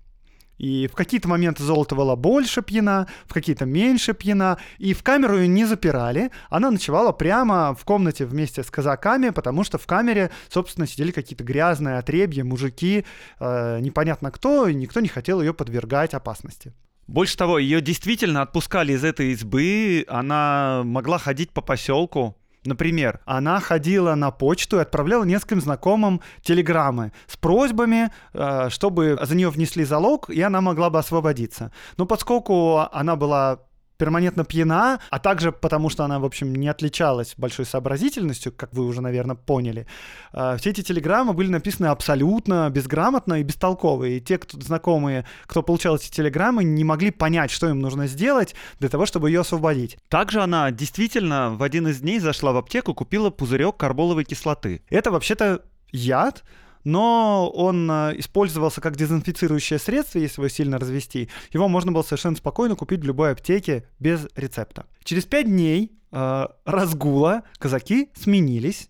И 0.60 0.88
в 0.88 0.92
какие-то 0.92 1.26
моменты 1.26 1.62
золото 1.62 1.94
была 1.94 2.16
больше 2.16 2.60
пьяна, 2.60 3.06
в 3.24 3.32
какие-то 3.32 3.64
меньше 3.64 4.12
пьяна. 4.12 4.58
И 4.76 4.92
в 4.92 5.02
камеру 5.02 5.38
ее 5.38 5.48
не 5.48 5.64
запирали. 5.64 6.30
Она 6.50 6.70
ночевала 6.70 7.12
прямо 7.12 7.74
в 7.74 7.82
комнате 7.86 8.26
вместе 8.26 8.62
с 8.62 8.70
казаками, 8.70 9.30
потому 9.30 9.64
что 9.64 9.78
в 9.78 9.86
камере, 9.86 10.30
собственно, 10.50 10.86
сидели 10.86 11.12
какие-то 11.12 11.44
грязные 11.44 11.96
отребья, 11.96 12.44
мужики, 12.44 13.06
э, 13.38 13.80
непонятно 13.80 14.30
кто, 14.30 14.68
и 14.68 14.74
никто 14.74 15.00
не 15.00 15.08
хотел 15.08 15.40
ее 15.40 15.54
подвергать 15.54 16.12
опасности. 16.12 16.74
Больше 17.06 17.38
того, 17.38 17.58
ее 17.58 17.80
действительно 17.80 18.42
отпускали 18.42 18.92
из 18.92 19.02
этой 19.02 19.32
избы, 19.32 20.04
она 20.08 20.82
могла 20.84 21.16
ходить 21.16 21.52
по 21.52 21.62
поселку, 21.62 22.36
Например, 22.64 23.20
она 23.24 23.58
ходила 23.60 24.14
на 24.14 24.30
почту 24.30 24.76
и 24.76 24.80
отправляла 24.80 25.24
нескольким 25.24 25.60
знакомым 25.60 26.20
телеграммы 26.42 27.12
с 27.26 27.36
просьбами, 27.36 28.10
э, 28.34 28.68
чтобы 28.68 29.18
за 29.22 29.34
нее 29.34 29.48
внесли 29.48 29.84
залог, 29.84 30.28
и 30.28 30.40
она 30.42 30.60
могла 30.60 30.90
бы 30.90 30.98
освободиться. 30.98 31.72
Но 31.96 32.04
поскольку 32.04 32.80
она 32.92 33.16
была 33.16 33.60
перманентно 34.00 34.46
пьяна, 34.46 34.98
а 35.10 35.18
также 35.18 35.52
потому, 35.52 35.90
что 35.90 36.04
она, 36.04 36.18
в 36.18 36.24
общем, 36.24 36.54
не 36.54 36.68
отличалась 36.68 37.34
большой 37.36 37.66
сообразительностью, 37.66 38.50
как 38.50 38.72
вы 38.72 38.86
уже, 38.86 39.02
наверное, 39.02 39.36
поняли. 39.36 39.86
А, 40.32 40.56
все 40.56 40.70
эти 40.70 40.80
телеграммы 40.80 41.34
были 41.34 41.48
написаны 41.48 41.88
абсолютно 41.88 42.70
безграмотно 42.70 43.34
и 43.34 43.42
бестолково, 43.42 44.04
и 44.04 44.20
те, 44.20 44.38
кто 44.38 44.58
знакомые, 44.58 45.26
кто 45.46 45.62
получал 45.62 45.96
эти 45.96 46.10
телеграммы, 46.10 46.64
не 46.64 46.82
могли 46.82 47.10
понять, 47.10 47.50
что 47.50 47.68
им 47.68 47.80
нужно 47.80 48.06
сделать 48.06 48.54
для 48.78 48.88
того, 48.88 49.04
чтобы 49.04 49.28
ее 49.28 49.40
освободить. 49.40 49.98
Также 50.08 50.40
она 50.40 50.70
действительно 50.70 51.50
в 51.50 51.62
один 51.62 51.86
из 51.86 52.00
дней 52.00 52.20
зашла 52.20 52.52
в 52.52 52.56
аптеку, 52.56 52.94
купила 52.94 53.28
пузырек 53.28 53.76
карболовой 53.76 54.24
кислоты. 54.24 54.80
Это 54.88 55.10
вообще-то 55.10 55.60
яд, 55.92 56.42
но 56.84 57.50
он 57.50 57.90
э, 57.90 58.14
использовался 58.18 58.80
как 58.80 58.96
дезинфицирующее 58.96 59.78
средство, 59.78 60.18
если 60.18 60.40
его 60.40 60.48
сильно 60.48 60.78
развести. 60.78 61.28
Его 61.52 61.68
можно 61.68 61.92
было 61.92 62.02
совершенно 62.02 62.36
спокойно 62.36 62.76
купить 62.76 63.00
в 63.00 63.04
любой 63.04 63.32
аптеке 63.32 63.84
без 63.98 64.28
рецепта. 64.36 64.86
Через 65.04 65.24
пять 65.24 65.46
дней 65.46 65.92
э, 66.12 66.46
разгула 66.64 67.42
казаки 67.58 68.10
сменились, 68.14 68.88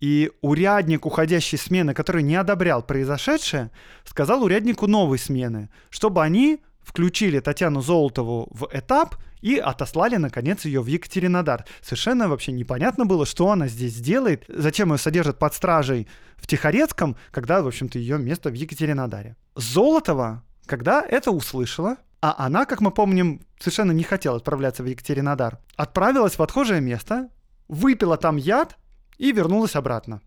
и 0.00 0.30
урядник 0.42 1.06
уходящей 1.06 1.56
смены, 1.56 1.94
который 1.94 2.22
не 2.22 2.36
одобрял 2.36 2.82
произошедшее, 2.82 3.70
сказал 4.04 4.42
уряднику 4.42 4.86
новой 4.86 5.18
смены, 5.18 5.70
чтобы 5.88 6.22
они 6.22 6.60
включили 6.82 7.40
Татьяну 7.40 7.80
Золотову 7.80 8.48
в 8.50 8.68
этап 8.72 9.16
и 9.44 9.58
отослали, 9.58 10.16
наконец, 10.16 10.64
ее 10.64 10.80
в 10.80 10.86
Екатеринодар. 10.86 11.66
Совершенно 11.82 12.28
вообще 12.28 12.50
непонятно 12.50 13.04
было, 13.04 13.26
что 13.26 13.50
она 13.50 13.68
здесь 13.68 13.96
делает, 13.96 14.44
зачем 14.48 14.90
ее 14.90 14.96
содержат 14.98 15.38
под 15.38 15.52
стражей 15.52 16.08
в 16.36 16.46
Тихорецком, 16.46 17.14
когда, 17.30 17.60
в 17.60 17.66
общем-то, 17.66 17.98
ее 17.98 18.16
место 18.16 18.48
в 18.48 18.54
Екатеринодаре. 18.54 19.36
Золотова, 19.54 20.42
когда 20.64 21.02
это 21.02 21.30
услышала, 21.30 21.98
а 22.22 22.34
она, 22.38 22.64
как 22.64 22.80
мы 22.80 22.90
помним, 22.90 23.42
совершенно 23.58 23.92
не 23.92 24.02
хотела 24.02 24.38
отправляться 24.38 24.82
в 24.82 24.86
Екатеринодар, 24.86 25.58
отправилась 25.76 26.38
в 26.38 26.42
отхожее 26.42 26.80
место, 26.80 27.28
выпила 27.68 28.16
там 28.16 28.38
яд 28.38 28.78
и 29.18 29.30
вернулась 29.30 29.76
обратно. 29.76 30.22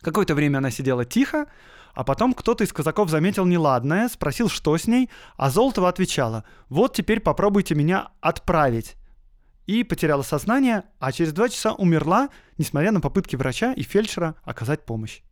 Какое-то 0.00 0.36
время 0.36 0.58
она 0.58 0.70
сидела 0.70 1.04
тихо, 1.04 1.46
а 1.94 2.04
потом 2.04 2.34
кто-то 2.34 2.64
из 2.64 2.72
казаков 2.72 3.10
заметил 3.10 3.44
неладное, 3.46 4.08
спросил, 4.08 4.48
что 4.48 4.76
с 4.76 4.86
ней, 4.86 5.10
а 5.36 5.50
Золотова 5.50 5.88
отвечала, 5.88 6.44
вот 6.68 6.94
теперь 6.94 7.20
попробуйте 7.20 7.74
меня 7.74 8.10
отправить. 8.20 8.96
И 9.66 9.84
потеряла 9.84 10.22
сознание, 10.22 10.84
а 10.98 11.12
через 11.12 11.32
два 11.32 11.48
часа 11.48 11.72
умерла, 11.74 12.28
несмотря 12.58 12.90
на 12.90 13.00
попытки 13.00 13.36
врача 13.36 13.72
и 13.72 13.82
фельдшера 13.82 14.34
оказать 14.42 14.84
помощь. 14.84 15.22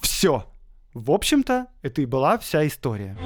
Все. 0.00 0.50
В 0.92 1.10
общем-то, 1.10 1.68
это 1.82 2.02
и 2.02 2.06
была 2.06 2.38
вся 2.38 2.66
история. 2.66 3.16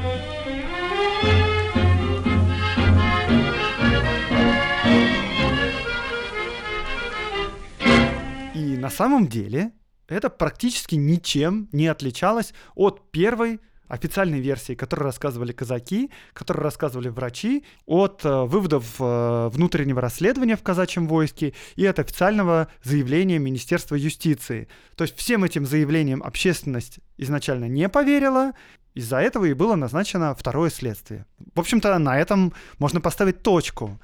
И 8.55 8.77
на 8.77 8.89
самом 8.89 9.27
деле 9.27 9.73
это 10.09 10.31
практически 10.31 10.95
ничем 10.95 11.69
не 11.73 11.87
отличалось 11.87 12.55
от 12.75 13.11
первой 13.11 13.61
официальной 13.89 14.41
версии, 14.41 14.75
которую 14.75 15.07
рассказывали 15.07 15.53
казаки, 15.53 16.11
которую 16.35 16.63
рассказывали 16.63 17.09
врачи, 17.09 17.65
от 17.87 18.25
э, 18.25 18.43
выводов 18.45 18.97
э, 18.99 19.49
внутреннего 19.49 20.01
расследования 20.01 20.57
в 20.57 20.63
казачьем 20.63 21.09
войске 21.09 21.55
и 21.77 21.87
от 21.87 21.99
официального 21.99 22.69
заявления 22.83 23.39
Министерства 23.39 23.95
юстиции. 23.95 24.69
То 24.95 25.05
есть 25.05 25.17
всем 25.17 25.43
этим 25.43 25.67
заявлениям 25.67 26.23
общественность 26.23 27.01
изначально 27.17 27.65
не 27.67 27.89
поверила, 27.89 28.53
из-за 28.95 29.19
этого 29.19 29.45
и 29.45 29.53
было 29.53 29.77
назначено 29.77 30.35
второе 30.35 30.71
следствие. 30.71 31.25
В 31.55 31.61
общем-то, 31.61 31.97
на 31.99 32.19
этом 32.19 32.53
можно 32.79 33.01
поставить 33.01 33.43
точку. 33.43 34.01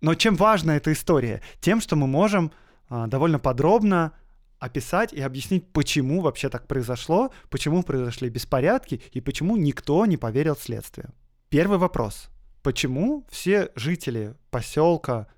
Но 0.00 0.14
чем 0.14 0.36
важна 0.36 0.76
эта 0.76 0.92
история? 0.92 1.42
Тем, 1.60 1.80
что 1.80 1.96
мы 1.96 2.06
можем 2.06 2.50
э, 2.88 3.04
довольно 3.08 3.38
подробно 3.38 4.12
описать 4.58 5.12
и 5.12 5.20
объяснить, 5.20 5.72
почему 5.72 6.20
вообще 6.20 6.48
так 6.48 6.66
произошло, 6.66 7.32
почему 7.50 7.82
произошли 7.82 8.28
беспорядки 8.28 9.00
и 9.12 9.20
почему 9.20 9.56
никто 9.56 10.04
не 10.06 10.16
поверил 10.16 10.56
следствию. 10.56 11.12
Первый 11.48 11.78
вопрос. 11.78 12.28
Почему 12.62 13.24
все 13.30 13.70
жители 13.76 14.34
поселка 14.50 15.28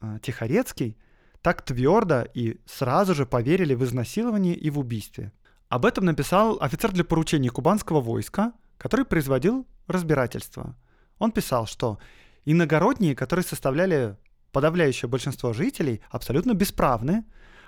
э, 0.00 0.18
Тихорецкий 0.22 0.96
так 1.42 1.62
твердо 1.62 2.24
и 2.34 2.60
сразу 2.66 3.14
же 3.14 3.26
поверили 3.26 3.74
в 3.74 3.84
изнасилование 3.84 4.54
и 4.54 4.70
в 4.70 4.78
убийстве? 4.78 5.32
Об 5.68 5.84
этом 5.84 6.04
написал 6.04 6.58
офицер 6.60 6.90
для 6.92 7.04
поручения 7.04 7.50
кубанского 7.50 8.00
войска, 8.00 8.52
который 8.78 9.04
производил 9.04 9.66
разбирательство. 9.86 10.76
Он 11.18 11.30
писал, 11.30 11.66
что 11.66 11.98
иногородние, 12.44 13.14
которые 13.14 13.44
составляли 13.44 14.16
подавляющее 14.50 15.08
большинство 15.08 15.52
жителей, 15.52 16.00
абсолютно 16.10 16.54
бесправны, 16.54 17.24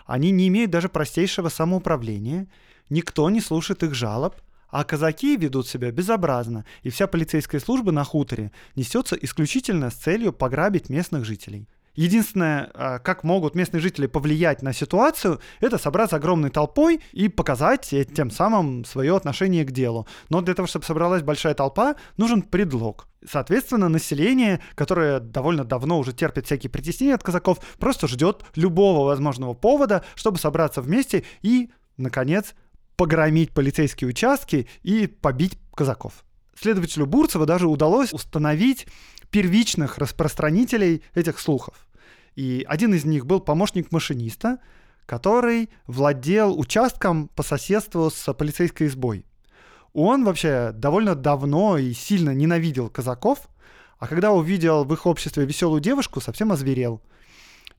они 0.07 0.31
не 0.31 0.49
имеют 0.49 0.71
даже 0.71 0.89
простейшего 0.89 1.49
самоуправления, 1.49 2.47
никто 2.91 3.29
не 3.31 3.41
слушает 3.41 3.83
их 3.83 3.95
жалоб, 3.95 4.37
а 4.69 4.85
казаки 4.85 5.37
ведут 5.37 5.69
себя 5.69 5.91
безобразно, 5.91 6.65
и 6.83 6.91
вся 6.91 7.07
полицейская 7.07 7.61
служба 7.61 7.93
на 7.93 8.05
хуторе 8.05 8.53
несется 8.75 9.17
исключительно 9.17 9.91
с 9.91 9.95
целью 9.95 10.33
пограбить 10.33 10.89
местных 10.89 11.25
жителей. 11.25 11.69
Единственное, 11.95 12.71
а, 12.73 12.99
как 12.99 13.23
могут 13.23 13.55
местные 13.55 13.83
жители 13.83 14.07
повлиять 14.07 14.63
на 14.63 14.73
ситуацию, 14.73 15.41
это 15.61 15.77
собраться 15.77 16.17
огромной 16.17 16.49
толпой 16.49 17.01
и 17.13 17.29
показать 17.29 17.95
тем 18.15 18.31
самым 18.31 18.87
свое 18.87 19.15
отношение 19.15 19.65
к 19.65 19.73
делу. 19.73 20.07
Но 20.31 20.41
для 20.41 20.55
того, 20.55 20.67
чтобы 20.67 20.87
собралась 20.87 21.23
большая 21.23 21.53
толпа, 21.53 21.97
нужен 22.17 22.41
предлог. 22.41 23.07
Соответственно, 23.29 23.89
население, 23.89 24.61
которое 24.75 25.21
довольно 25.21 25.65
давно 25.65 25.99
уже 25.99 26.13
терпит 26.13 26.47
всякие 26.47 26.71
притеснения 26.71 27.15
от 27.15 27.23
казаков, 27.23 27.59
просто 27.79 28.09
ждет 28.09 28.45
любого 28.55 29.07
возможного 29.07 29.55
повода, 29.55 30.05
чтобы 30.15 30.39
собраться 30.39 30.81
вместе 30.81 31.25
и, 31.41 31.71
наконец, 31.97 32.55
погромить 32.97 33.53
полицейские 33.53 34.09
участки 34.09 34.69
и 34.83 35.07
побить 35.07 35.59
казаков. 35.75 36.25
Следователю 36.59 37.07
Бурцева 37.07 37.47
даже 37.47 37.69
удалось 37.69 38.13
установить 38.13 38.87
первичных 39.31 39.99
распространителей 39.99 41.03
этих 41.15 41.39
слухов. 41.39 41.89
И 42.35 42.65
один 42.69 42.95
из 42.95 43.05
них 43.05 43.27
был 43.27 43.41
помощник 43.41 43.93
машиниста, 43.93 44.59
который 45.07 45.71
владел 45.87 46.59
участком 46.59 47.29
по 47.29 47.43
соседству 47.43 48.11
с 48.11 48.33
полицейской 48.35 48.87
избой. 48.87 49.27
Он 49.93 50.25
вообще 50.25 50.73
довольно 50.73 51.15
давно 51.15 51.77
и 51.77 51.93
сильно 51.93 52.31
ненавидел 52.31 52.89
казаков, 52.89 53.49
а 53.99 54.07
когда 54.07 54.33
увидел 54.33 54.85
в 54.85 54.93
их 54.93 55.07
обществе 55.07 55.45
веселую 55.45 55.81
девушку, 55.81 56.21
совсем 56.21 56.51
озверел. 56.51 57.03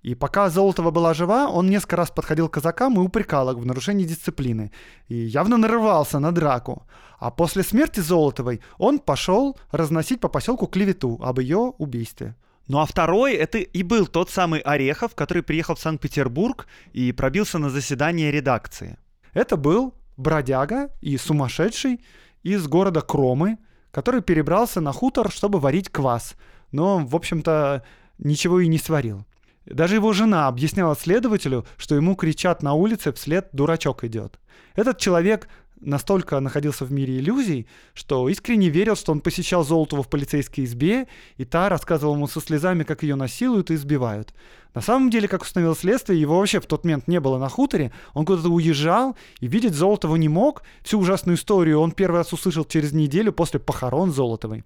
И 0.03 0.15
пока 0.15 0.49
Золотова 0.49 0.91
была 0.91 1.13
жива, 1.13 1.49
он 1.49 1.69
несколько 1.69 1.95
раз 1.95 2.11
подходил 2.11 2.49
к 2.49 2.53
казакам 2.53 2.95
и 2.95 2.99
упрекал 2.99 3.49
их 3.51 3.57
в 3.57 3.65
нарушении 3.65 4.03
дисциплины. 4.03 4.71
И 5.07 5.15
явно 5.15 5.57
нарывался 5.57 6.19
на 6.19 6.33
драку. 6.33 6.85
А 7.19 7.31
после 7.31 7.63
смерти 7.63 8.01
Золотовой 8.01 8.61
он 8.77 8.99
пошел 8.99 9.57
разносить 9.71 10.19
по 10.19 10.27
поселку 10.27 10.67
клевету 10.67 11.19
об 11.23 11.39
ее 11.39 11.73
убийстве. 11.77 12.35
Ну 12.67 12.79
а 12.79 12.85
второй 12.85 13.33
это 13.33 13.57
и 13.57 13.83
был 13.83 14.05
тот 14.07 14.29
самый 14.29 14.59
Орехов, 14.59 15.15
который 15.15 15.41
приехал 15.41 15.75
в 15.75 15.79
Санкт-Петербург 15.79 16.67
и 16.91 17.13
пробился 17.13 17.57
на 17.57 17.69
заседание 17.69 18.29
редакции. 18.29 18.97
Это 19.33 19.55
был 19.55 19.93
бродяга 20.17 20.89
и 21.01 21.17
сумасшедший 21.17 22.01
из 22.43 22.67
города 22.67 23.01
Кромы, 23.01 23.57
который 23.91 24.21
перебрался 24.21 24.81
на 24.81 24.91
хутор, 24.91 25.31
чтобы 25.31 25.59
варить 25.59 25.89
квас. 25.89 26.35
Но, 26.71 26.99
в 26.99 27.15
общем-то, 27.15 27.83
ничего 28.17 28.59
и 28.59 28.67
не 28.67 28.77
сварил. 28.77 29.25
Даже 29.65 29.95
его 29.95 30.11
жена 30.11 30.47
объясняла 30.47 30.95
следователю, 30.95 31.65
что 31.77 31.95
ему 31.95 32.15
кричат 32.15 32.63
на 32.63 32.73
улице 32.73 33.13
вслед 33.13 33.49
«дурачок 33.53 34.03
идет». 34.03 34.39
Этот 34.75 34.97
человек 34.97 35.47
настолько 35.79 36.39
находился 36.39 36.85
в 36.85 36.91
мире 36.91 37.19
иллюзий, 37.19 37.67
что 37.93 38.27
искренне 38.29 38.69
верил, 38.69 38.95
что 38.95 39.11
он 39.11 39.21
посещал 39.21 39.63
Золотого 39.63 40.03
в 40.03 40.09
полицейской 40.09 40.63
избе, 40.65 41.07
и 41.37 41.45
та 41.45 41.69
рассказывала 41.69 42.15
ему 42.15 42.27
со 42.27 42.41
слезами, 42.41 42.83
как 42.83 43.03
ее 43.03 43.15
насилуют 43.15 43.71
и 43.71 43.75
избивают. 43.75 44.33
На 44.73 44.81
самом 44.81 45.09
деле, 45.09 45.27
как 45.27 45.43
установил 45.43 45.75
следствие, 45.75 46.19
его 46.19 46.39
вообще 46.39 46.59
в 46.59 46.65
тот 46.65 46.83
момент 46.83 47.07
не 47.07 47.19
было 47.19 47.37
на 47.37 47.49
хуторе, 47.49 47.91
он 48.13 48.25
куда-то 48.25 48.49
уезжал 48.49 49.15
и 49.39 49.47
видеть 49.47 49.75
Золотого 49.75 50.15
не 50.15 50.29
мог. 50.29 50.63
Всю 50.81 50.99
ужасную 50.99 51.37
историю 51.37 51.79
он 51.79 51.91
первый 51.91 52.17
раз 52.17 52.33
услышал 52.33 52.65
через 52.65 52.91
неделю 52.91 53.31
после 53.33 53.59
похорон 53.59 54.11
Золотовой. 54.11 54.63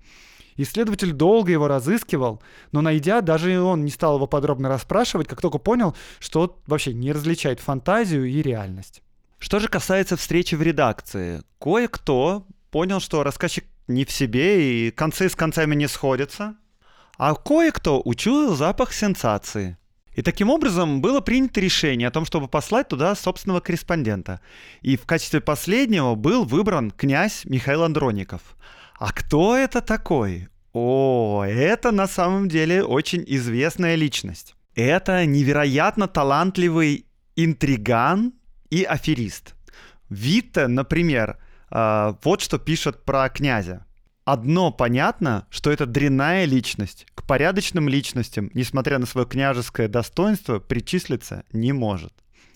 Исследователь 0.55 1.11
долго 1.11 1.51
его 1.51 1.67
разыскивал, 1.67 2.41
но 2.71 2.81
найдя, 2.81 3.21
даже 3.21 3.61
он 3.61 3.85
не 3.85 3.91
стал 3.91 4.15
его 4.15 4.25
подробно 4.25 4.69
расспрашивать, 4.69 5.27
как 5.27 5.39
только 5.39 5.59
понял, 5.59 5.95
что 6.19 6.57
вообще 6.65 6.93
не 6.93 7.11
различает 7.11 7.59
фантазию 7.59 8.25
и 8.25 8.41
реальность. 8.41 9.03
Что 9.37 9.59
же 9.59 9.67
касается 9.67 10.17
встречи 10.17 10.55
в 10.55 10.63
редакции, 10.63 11.43
кое-кто 11.59 12.47
понял, 12.71 12.99
что 12.99 13.21
рассказчик 13.21 13.65
не 13.87 14.03
в 14.03 14.11
себе 14.11 14.87
и 14.87 14.91
концы 14.91 15.29
с 15.29 15.35
концами 15.35 15.75
не 15.75 15.87
сходятся, 15.87 16.55
а 17.19 17.35
кое-кто 17.35 18.01
учуял 18.03 18.55
запах 18.55 18.93
сенсации. 18.93 19.77
И 20.17 20.21
таким 20.21 20.49
образом 20.49 20.99
было 20.99 21.21
принято 21.21 21.61
решение 21.61 22.09
о 22.09 22.11
том, 22.11 22.25
чтобы 22.25 22.49
послать 22.49 22.89
туда 22.89 23.15
собственного 23.15 23.61
корреспондента. 23.61 24.41
И 24.81 24.97
в 24.97 25.05
качестве 25.05 25.39
последнего 25.39 26.15
был 26.15 26.43
выбран 26.43 26.91
князь 26.91 27.45
Михаил 27.45 27.83
Андроников– 27.83 28.41
а 28.99 29.11
кто 29.11 29.55
это 29.55 29.81
такой? 29.81 30.47
О, 30.73 31.43
это 31.47 31.91
на 31.91 32.07
самом 32.07 32.49
деле 32.49 32.83
очень 32.83 33.23
известная 33.27 33.95
личность. 33.95 34.55
Это 34.75 35.25
невероятно 35.25 36.07
талантливый 36.07 37.05
интриган 37.35 38.33
и 38.69 38.83
аферист. 38.83 39.55
Витте, 40.09 40.67
например, 40.67 41.37
э, 41.69 42.13
вот 42.23 42.41
что 42.41 42.57
пишет 42.57 43.03
про 43.05 43.29
князя. 43.29 43.85
Одно 44.27 44.71
понятно, 44.71 45.47
что 45.49 45.71
это 45.71 45.85
дрянная 45.85 46.43
личность. 46.43 47.05
К 47.15 47.23
порядочным 47.23 47.87
личностям, 47.87 48.51
несмотря 48.53 48.99
на 48.99 49.05
свое 49.05 49.25
княжеское 49.25 49.87
достоинство, 49.87 50.59
причислиться 50.59 51.45
не 51.53 51.71
может. 51.71 52.11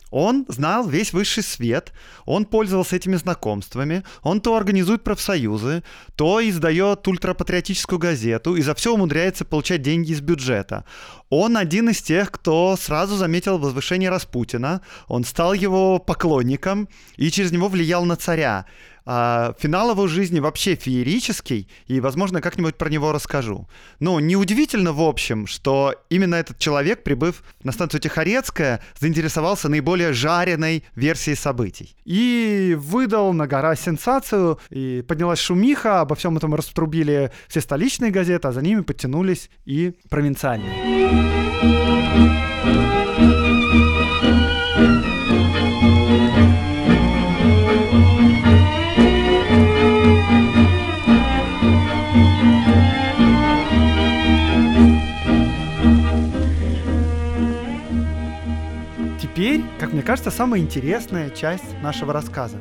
Он 0.09 0.45
знал 0.49 0.85
весь 0.85 1.13
высший 1.13 1.43
свет, 1.43 1.93
он 2.25 2.43
пользовался 2.43 2.97
этими 2.97 3.15
знакомствами, 3.15 4.03
он 4.21 4.41
то 4.41 4.57
организует 4.57 5.05
профсоюзы, 5.05 5.83
то 6.17 6.45
издает 6.45 7.07
ультрапатриотическую 7.07 7.97
газету 7.97 8.57
и 8.57 8.61
за 8.61 8.75
все 8.75 8.93
умудряется 8.93 9.45
получать 9.45 9.81
деньги 9.81 10.11
из 10.11 10.19
бюджета. 10.19 10.83
Он 11.29 11.55
один 11.55 11.87
из 11.87 12.01
тех, 12.01 12.31
кто 12.31 12.75
сразу 12.75 13.15
заметил 13.15 13.57
возвышение 13.57 14.09
Распутина, 14.09 14.81
он 15.07 15.23
стал 15.23 15.53
его 15.53 15.99
поклонником 15.99 16.89
и 17.15 17.31
через 17.31 17.53
него 17.53 17.69
влиял 17.69 18.03
на 18.03 18.17
царя. 18.17 18.65
А, 19.05 19.55
финал 19.59 19.91
его 19.91 20.07
жизни 20.07 20.39
вообще 20.39 20.75
феерический, 20.75 21.67
и, 21.87 21.99
возможно, 21.99 22.41
как-нибудь 22.41 22.75
про 22.75 22.89
него 22.89 23.11
расскажу. 23.11 23.67
Но 23.99 24.19
неудивительно, 24.19 24.93
в 24.93 25.01
общем, 25.01 25.47
что 25.47 25.95
именно 26.09 26.35
этот 26.35 26.59
человек, 26.59 27.03
прибыв 27.03 27.43
на 27.63 27.71
станцию 27.71 28.01
Тихорецкая, 28.01 28.81
заинтересовался 28.99 29.69
наиболее 29.69 30.13
жареной 30.13 30.83
версией 30.95 31.35
событий. 31.35 31.95
И 32.05 32.77
выдал 32.79 33.33
на 33.33 33.47
гора 33.47 33.75
сенсацию, 33.75 34.59
и 34.69 35.03
поднялась 35.07 35.39
шумиха, 35.39 36.01
обо 36.01 36.15
всем 36.15 36.37
этом 36.37 36.53
раструбили 36.53 37.31
все 37.47 37.61
столичные 37.61 38.11
газеты, 38.11 38.47
а 38.47 38.51
за 38.51 38.61
ними 38.61 38.81
подтянулись 38.81 39.49
и 39.65 39.93
провинциальные. 40.09 40.71
Теперь, 59.21 59.63
как 59.79 59.93
мне 59.93 60.01
кажется, 60.01 60.31
самая 60.31 60.61
интересная 60.61 61.29
часть 61.29 61.79
нашего 61.83 62.11
рассказа. 62.11 62.59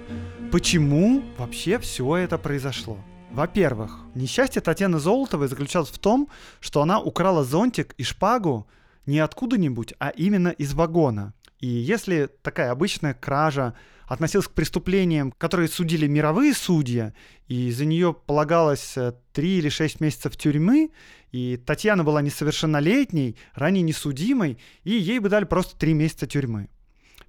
Почему 0.52 1.22
вообще 1.38 1.78
все 1.78 2.16
это 2.16 2.36
произошло? 2.36 2.98
Во-первых, 3.30 4.00
несчастье 4.14 4.60
Татьяны 4.60 4.98
Золотовой 4.98 5.48
заключалось 5.48 5.88
в 5.88 5.98
том, 5.98 6.28
что 6.60 6.82
она 6.82 7.00
украла 7.00 7.44
зонтик 7.44 7.94
и 7.96 8.02
шпагу 8.02 8.66
не 9.06 9.20
откуда-нибудь, 9.20 9.94
а 9.98 10.10
именно 10.10 10.48
из 10.48 10.74
вагона. 10.74 11.32
И 11.60 11.66
если 11.66 12.28
такая 12.42 12.72
обычная 12.72 13.14
кража 13.14 13.74
относилась 14.06 14.48
к 14.48 14.52
преступлениям, 14.52 15.32
которые 15.32 15.68
судили 15.68 16.06
мировые 16.08 16.52
судьи, 16.52 17.12
и 17.48 17.70
за 17.70 17.84
нее 17.86 18.12
полагалось 18.12 18.94
3 18.94 19.14
э, 19.34 19.58
или 19.58 19.68
6 19.68 20.00
месяцев 20.00 20.36
тюрьмы, 20.36 20.90
и 21.32 21.56
Татьяна 21.56 22.04
была 22.04 22.22
несовершеннолетней, 22.22 23.36
ранее 23.54 23.82
несудимой, 23.82 24.58
и 24.84 24.92
ей 24.92 25.18
бы 25.18 25.28
дали 25.28 25.44
просто 25.44 25.76
3 25.78 25.94
месяца 25.94 26.26
тюрьмы. 26.26 26.68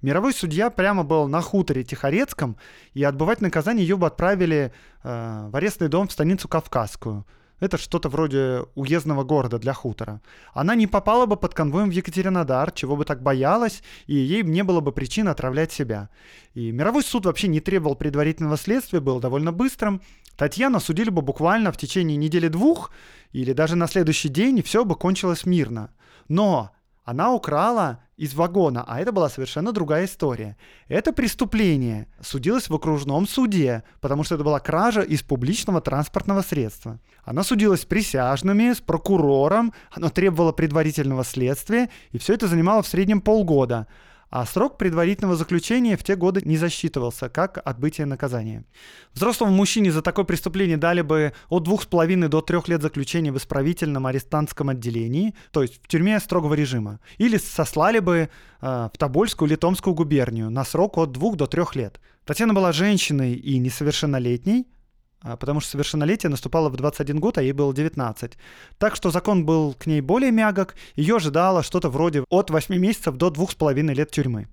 Мировой 0.00 0.32
судья 0.32 0.70
прямо 0.70 1.04
был 1.04 1.28
на 1.28 1.40
хуторе 1.40 1.84
Тихорецком, 1.84 2.56
и 2.92 3.04
отбывать 3.04 3.40
наказание 3.40 3.86
ее 3.86 3.96
бы 3.96 4.06
отправили 4.06 4.72
э, 5.02 5.48
в 5.48 5.54
арестный 5.54 5.88
дом 5.88 6.08
в 6.08 6.12
станицу 6.12 6.48
Кавказскую– 6.48 7.26
это 7.62 7.78
что-то 7.78 8.08
вроде 8.08 8.64
уездного 8.74 9.22
города 9.22 9.58
для 9.58 9.72
хутора. 9.72 10.20
Она 10.52 10.74
не 10.74 10.88
попала 10.88 11.26
бы 11.26 11.36
под 11.36 11.54
конвоем 11.54 11.90
в 11.90 11.92
Екатеринодар, 11.92 12.72
чего 12.72 12.96
бы 12.96 13.04
так 13.04 13.22
боялась, 13.22 13.82
и 14.06 14.16
ей 14.16 14.42
не 14.42 14.64
было 14.64 14.80
бы 14.80 14.90
причин 14.90 15.28
отравлять 15.28 15.70
себя. 15.70 16.10
И 16.54 16.72
мировой 16.72 17.04
суд 17.04 17.24
вообще 17.24 17.46
не 17.46 17.60
требовал 17.60 17.94
предварительного 17.94 18.56
следствия, 18.56 18.98
был 18.98 19.20
довольно 19.20 19.52
быстрым. 19.52 20.02
Татьяну 20.36 20.80
судили 20.80 21.10
бы 21.10 21.22
буквально 21.22 21.70
в 21.70 21.76
течение 21.76 22.16
недели-двух, 22.16 22.90
или 23.30 23.52
даже 23.52 23.76
на 23.76 23.86
следующий 23.86 24.28
день, 24.28 24.58
и 24.58 24.62
все 24.62 24.84
бы 24.84 24.96
кончилось 24.96 25.46
мирно. 25.46 25.90
Но 26.28 26.72
она 27.04 27.32
украла 27.32 28.00
из 28.16 28.34
вагона, 28.34 28.84
а 28.86 29.00
это 29.00 29.10
была 29.10 29.28
совершенно 29.28 29.72
другая 29.72 30.04
история. 30.04 30.56
Это 30.86 31.12
преступление 31.12 32.06
судилось 32.20 32.68
в 32.68 32.74
окружном 32.74 33.26
суде, 33.26 33.82
потому 34.00 34.22
что 34.22 34.36
это 34.36 34.44
была 34.44 34.60
кража 34.60 35.00
из 35.00 35.22
публичного 35.22 35.80
транспортного 35.80 36.42
средства. 36.42 37.00
Она 37.24 37.42
судилась 37.42 37.82
с 37.82 37.84
присяжными, 37.84 38.72
с 38.72 38.80
прокурором, 38.80 39.72
она 39.90 40.10
требовала 40.10 40.52
предварительного 40.52 41.24
следствия, 41.24 41.90
и 42.12 42.18
все 42.18 42.34
это 42.34 42.46
занимало 42.46 42.82
в 42.82 42.86
среднем 42.86 43.20
полгода. 43.20 43.88
А 44.32 44.46
срок 44.46 44.78
предварительного 44.78 45.36
заключения 45.36 45.94
в 45.94 46.02
те 46.02 46.16
годы 46.16 46.40
не 46.46 46.56
засчитывался 46.56 47.28
как 47.28 47.60
отбытие 47.62 48.06
наказания. 48.06 48.64
Взрослому 49.12 49.52
мужчине 49.52 49.92
за 49.92 50.00
такое 50.00 50.24
преступление 50.24 50.78
дали 50.78 51.02
бы 51.02 51.34
от 51.50 51.64
двух 51.64 51.82
с 51.82 51.86
половиной 51.86 52.28
до 52.28 52.40
трех 52.40 52.66
лет 52.66 52.80
заключения 52.80 53.30
в 53.30 53.36
исправительном 53.36 54.06
арестантском 54.06 54.70
отделении, 54.70 55.34
то 55.50 55.60
есть 55.60 55.82
в 55.82 55.86
тюрьме 55.86 56.18
строгого 56.18 56.54
режима, 56.54 56.98
или 57.18 57.36
сослали 57.36 57.98
бы 57.98 58.30
э, 58.62 58.88
в 58.92 58.96
Тобольскую 58.96 59.50
или 59.50 59.56
Томскую 59.56 59.92
губернию 59.92 60.48
на 60.48 60.64
срок 60.64 60.96
от 60.96 61.12
двух 61.12 61.36
до 61.36 61.46
трех 61.46 61.76
лет. 61.76 62.00
Татьяна 62.24 62.54
была 62.54 62.72
женщиной 62.72 63.34
и 63.34 63.58
несовершеннолетней, 63.58 64.66
потому 65.22 65.60
что 65.60 65.70
совершеннолетие 65.70 66.30
наступало 66.30 66.68
в 66.68 66.76
21 66.76 67.20
год, 67.20 67.38
а 67.38 67.42
ей 67.42 67.52
было 67.52 67.74
19. 67.74 68.32
Так 68.78 68.96
что 68.96 69.10
закон 69.10 69.44
был 69.44 69.74
к 69.74 69.86
ней 69.86 70.00
более 70.00 70.30
мягок, 70.30 70.74
ее 70.96 71.16
ожидало 71.16 71.62
что-то 71.62 71.88
вроде 71.88 72.24
от 72.28 72.50
8 72.50 72.76
месяцев 72.76 73.16
до 73.16 73.28
2,5 73.28 73.94
лет 73.94 74.10
тюрьмы. 74.10 74.48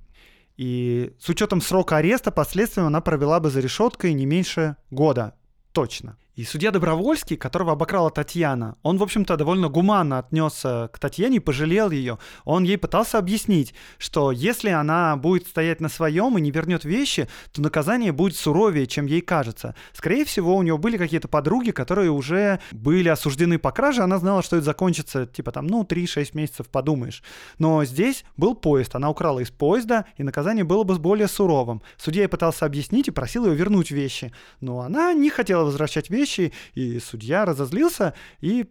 И 0.57 1.13
с 1.19 1.29
учетом 1.29 1.61
срока 1.61 1.97
ареста, 1.97 2.31
последствием 2.31 2.87
она 2.87 2.99
провела 3.01 3.39
бы 3.39 3.49
за 3.49 3.61
решеткой 3.61 4.13
не 4.13 4.25
меньше 4.25 4.75
года. 4.91 5.35
Точно. 5.71 6.17
И 6.39 6.45
судья 6.45 6.71
Добровольский, 6.71 7.35
которого 7.35 7.73
обокрала 7.73 8.09
Татьяна, 8.09 8.77
он, 8.81 8.97
в 8.97 9.03
общем-то, 9.03 9.35
довольно 9.35 9.67
гуманно 9.67 10.19
отнесся 10.19 10.89
к 10.93 10.97
Татьяне 10.97 11.35
и 11.35 11.39
пожалел 11.41 11.91
ее. 11.91 12.17
Он 12.45 12.63
ей 12.63 12.77
пытался 12.77 13.17
объяснить, 13.17 13.73
что 13.97 14.31
если 14.31 14.69
она 14.69 15.17
будет 15.17 15.47
стоять 15.47 15.81
на 15.81 15.89
своем 15.89 16.37
и 16.37 16.41
не 16.41 16.51
вернет 16.51 16.85
вещи, 16.85 17.27
то 17.51 17.61
наказание 17.61 18.13
будет 18.13 18.37
суровее, 18.37 18.87
чем 18.87 19.05
ей 19.05 19.19
кажется. 19.19 19.75
Скорее 19.91 20.23
всего, 20.23 20.55
у 20.55 20.61
него 20.61 20.77
были 20.77 20.95
какие-то 20.95 21.27
подруги, 21.27 21.71
которые 21.71 22.09
уже 22.09 22.61
были 22.71 23.09
осуждены 23.09 23.59
по 23.59 23.73
краже, 23.73 24.03
она 24.03 24.17
знала, 24.17 24.41
что 24.41 24.55
это 24.55 24.63
закончится, 24.63 25.25
типа 25.25 25.51
там, 25.51 25.67
ну, 25.67 25.83
3-6 25.83 26.29
месяцев, 26.35 26.69
подумаешь. 26.69 27.21
Но 27.57 27.83
здесь 27.83 28.23
был 28.37 28.55
поезд, 28.55 28.95
она 28.95 29.09
украла 29.09 29.41
из 29.41 29.51
поезда, 29.51 30.05
и 30.15 30.23
наказание 30.23 30.63
было 30.63 30.85
бы 30.85 30.97
более 30.99 31.27
суровым. 31.27 31.81
Судья 31.97 32.29
пытался 32.29 32.65
объяснить 32.65 33.09
и 33.09 33.11
просил 33.11 33.45
ее 33.45 33.55
вернуть 33.55 33.91
вещи, 33.91 34.31
но 34.61 34.79
она 34.79 35.11
не 35.11 35.29
хотела 35.29 35.65
возвращать 35.65 36.09
вещи, 36.09 36.28
вещи, 36.29 36.53
и 36.73 36.99
судья 36.99 37.45
разозлился 37.45 38.13
и 38.41 38.69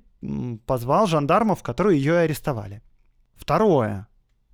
позвал 0.66 1.06
жандармов, 1.06 1.62
которые 1.62 1.98
ее 1.98 2.18
арестовали. 2.18 2.82
Второе. 3.36 4.08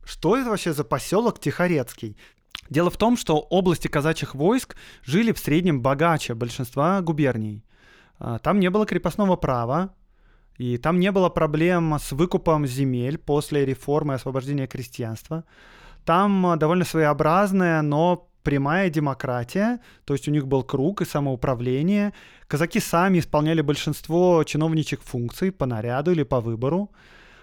Что 0.05 0.37
это 0.37 0.51
вообще 0.51 0.73
за 0.73 0.85
поселок 0.85 1.41
Тихорецкий? 1.41 2.17
Дело 2.71 2.91
в 2.91 2.97
том, 2.97 3.17
что 3.17 3.39
области 3.39 3.89
казачьих 3.89 4.35
войск 4.35 4.77
жили 5.03 5.33
в 5.33 5.39
среднем 5.39 5.81
богаче 5.81 6.35
большинства 6.35 7.01
губерний. 7.01 7.65
А, 8.19 8.39
там 8.39 8.61
не 8.61 8.71
было 8.71 8.87
крепостного 8.87 9.37
права, 9.37 9.95
и 10.59 10.77
там 10.77 11.01
не 11.01 11.11
было 11.11 11.31
проблем 11.31 11.95
с 11.99 12.13
выкупом 12.13 12.67
земель 12.67 13.19
после 13.19 13.65
реформы 13.65 14.15
освобождения 14.15 14.67
крестьянства. 14.67 15.45
Там 16.05 16.47
а, 16.47 16.57
довольно 16.57 16.85
своеобразная, 16.85 17.83
но 17.83 18.29
прямая 18.45 18.91
демократия, 18.91 19.81
то 20.05 20.15
есть 20.15 20.29
у 20.29 20.31
них 20.31 20.47
был 20.47 20.63
круг 20.63 21.01
и 21.03 21.05
самоуправление. 21.05 22.13
Казаки 22.47 22.79
сами 22.79 23.19
исполняли 23.19 23.63
большинство 23.63 24.45
чиновничьих 24.45 25.03
функций 25.03 25.51
по 25.51 25.67
наряду 25.67 26.13
или 26.13 26.23
по 26.23 26.41
выбору. 26.41 26.93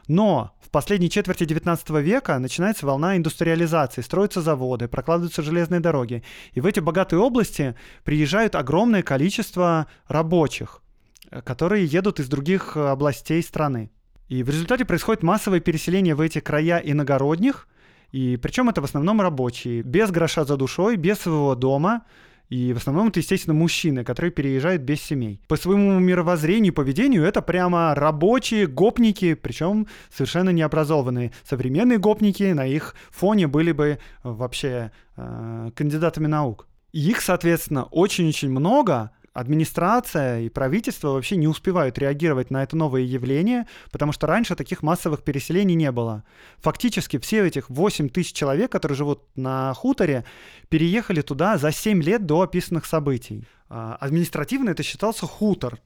Но 0.07 0.55
в 0.61 0.69
последней 0.69 1.09
четверти 1.09 1.45
19 1.45 1.89
века 2.01 2.37
начинается 2.39 2.85
волна 2.85 3.17
индустриализации, 3.17 4.01
строятся 4.01 4.41
заводы, 4.41 4.87
прокладываются 4.87 5.41
железные 5.41 5.79
дороги. 5.79 6.23
И 6.53 6.61
в 6.61 6.65
эти 6.65 6.79
богатые 6.79 7.19
области 7.19 7.75
приезжают 8.03 8.55
огромное 8.55 9.03
количество 9.03 9.87
рабочих, 10.07 10.81
э, 11.29 11.41
которые 11.41 11.85
едут 11.85 12.19
из 12.19 12.27
других 12.29 12.77
областей 12.77 13.41
страны. 13.43 13.91
И 14.27 14.43
в 14.43 14.49
результате 14.49 14.85
происходит 14.85 15.23
массовое 15.23 15.59
переселение 15.59 16.15
в 16.15 16.21
эти 16.21 16.39
края 16.39 16.77
иногородних, 16.77 17.67
и 18.11 18.37
причем 18.37 18.69
это 18.69 18.81
в 18.81 18.85
основном 18.85 19.21
рабочие, 19.21 19.81
без 19.81 20.11
гроша 20.11 20.45
за 20.45 20.57
душой, 20.57 20.95
без 20.97 21.19
своего 21.19 21.55
дома, 21.55 22.03
и 22.49 22.73
в 22.73 22.77
основном 22.77 23.07
это, 23.07 23.21
естественно, 23.21 23.53
мужчины, 23.53 24.03
которые 24.03 24.29
переезжают 24.29 24.81
без 24.81 25.01
семей. 25.01 25.39
По 25.47 25.55
своему 25.55 25.97
мировоззрению 25.99 26.73
и 26.73 26.75
поведению 26.75 27.23
это 27.23 27.41
прямо 27.41 27.95
рабочие 27.95 28.67
гопники, 28.67 29.35
причем 29.35 29.87
совершенно 30.13 30.49
необразованные. 30.49 31.31
Современные 31.49 31.97
гопники 31.97 32.43
на 32.51 32.67
их 32.67 32.93
фоне 33.09 33.47
были 33.47 33.71
бы 33.71 33.99
вообще 34.23 34.91
э, 35.15 35.71
кандидатами 35.73 36.27
наук. 36.27 36.67
Их, 36.91 37.21
соответственно, 37.21 37.83
очень-очень 37.85 38.49
много, 38.49 39.11
администрация 39.33 40.41
и 40.41 40.49
правительство 40.49 41.09
вообще 41.09 41.35
не 41.35 41.47
успевают 41.47 41.97
реагировать 41.97 42.51
на 42.51 42.63
это 42.63 42.75
новое 42.75 43.01
явление, 43.01 43.67
потому 43.91 44.11
что 44.11 44.27
раньше 44.27 44.55
таких 44.55 44.83
массовых 44.83 45.23
переселений 45.23 45.75
не 45.75 45.91
было. 45.91 46.23
Фактически 46.59 47.17
все 47.19 47.45
этих 47.45 47.69
8 47.69 48.09
тысяч 48.09 48.33
человек, 48.33 48.71
которые 48.71 48.97
живут 48.97 49.23
на 49.35 49.73
хуторе, 49.73 50.25
переехали 50.69 51.21
туда 51.21 51.57
за 51.57 51.71
7 51.71 52.01
лет 52.03 52.25
до 52.25 52.41
описанных 52.41 52.85
событий. 52.85 53.47
А, 53.69 53.95
административно 53.99 54.71
это 54.71 54.83
считался 54.83 55.25
хутор, 55.25 55.79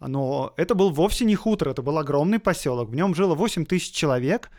но 0.00 0.52
это 0.56 0.74
был 0.74 0.90
вовсе 0.90 1.24
не 1.24 1.34
хутор, 1.34 1.68
это 1.68 1.82
был 1.82 1.98
огромный 1.98 2.38
поселок. 2.38 2.90
В 2.90 2.94
нем 2.94 3.14
жило 3.14 3.34
8 3.34 3.64
тысяч 3.64 3.92
человек, 3.92 4.50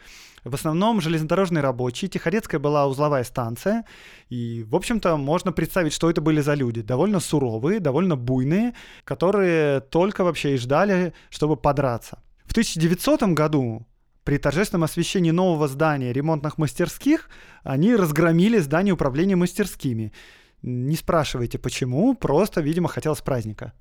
в 0.45 0.54
основном 0.54 1.02
железнодорожные 1.02 1.62
рабочие. 1.62 2.08
Тихорецкая 2.08 2.60
была 2.60 2.88
узловая 2.88 3.24
станция. 3.24 3.84
И, 4.30 4.63
в 4.67 4.76
общем-то, 4.76 5.17
можно 5.17 5.52
представить, 5.52 5.91
что 5.91 6.10
это 6.10 6.21
были 6.21 6.39
за 6.41 6.54
люди. 6.54 6.82
Довольно 6.82 7.19
суровые, 7.19 7.80
довольно 7.80 8.15
буйные, 8.15 8.74
которые 9.04 9.82
только 9.82 10.24
вообще 10.24 10.54
и 10.54 10.58
ждали, 10.58 11.13
чтобы 11.30 11.58
подраться. 11.58 12.19
В 12.45 12.52
1900 12.52 13.24
году 13.34 13.88
при 14.24 14.38
торжественном 14.38 14.84
освещении 14.84 15.32
нового 15.32 15.67
здания 15.67 16.13
ремонтных 16.13 16.58
мастерских 16.58 17.30
они 17.63 17.95
разгромили 17.95 18.60
здание 18.60 18.93
управления 18.93 19.36
мастерскими. 19.36 20.13
Не 20.62 20.95
спрашивайте 20.95 21.58
почему, 21.58 22.15
просто, 22.15 22.62
видимо, 22.62 22.88
хотелось 22.88 23.21
праздника. 23.21 23.74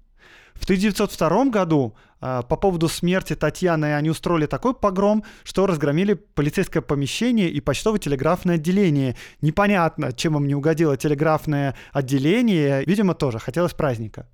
В 0.54 0.64
1902 0.64 1.46
году 1.46 1.94
э, 2.20 2.42
по 2.48 2.56
поводу 2.56 2.88
смерти 2.88 3.34
Татьяны 3.34 3.94
они 3.94 4.10
устроили 4.10 4.46
такой 4.46 4.74
погром, 4.74 5.24
что 5.42 5.66
разгромили 5.66 6.14
полицейское 6.14 6.82
помещение 6.82 7.50
и 7.50 7.60
почтово-телеграфное 7.60 8.54
отделение. 8.54 9.16
Непонятно, 9.42 10.12
чем 10.12 10.36
им 10.36 10.46
не 10.46 10.54
угодило 10.54 10.96
телеграфное 10.96 11.74
отделение. 11.92 12.84
Видимо, 12.86 13.14
тоже 13.14 13.38
хотелось 13.38 13.74
праздника. 13.74 14.26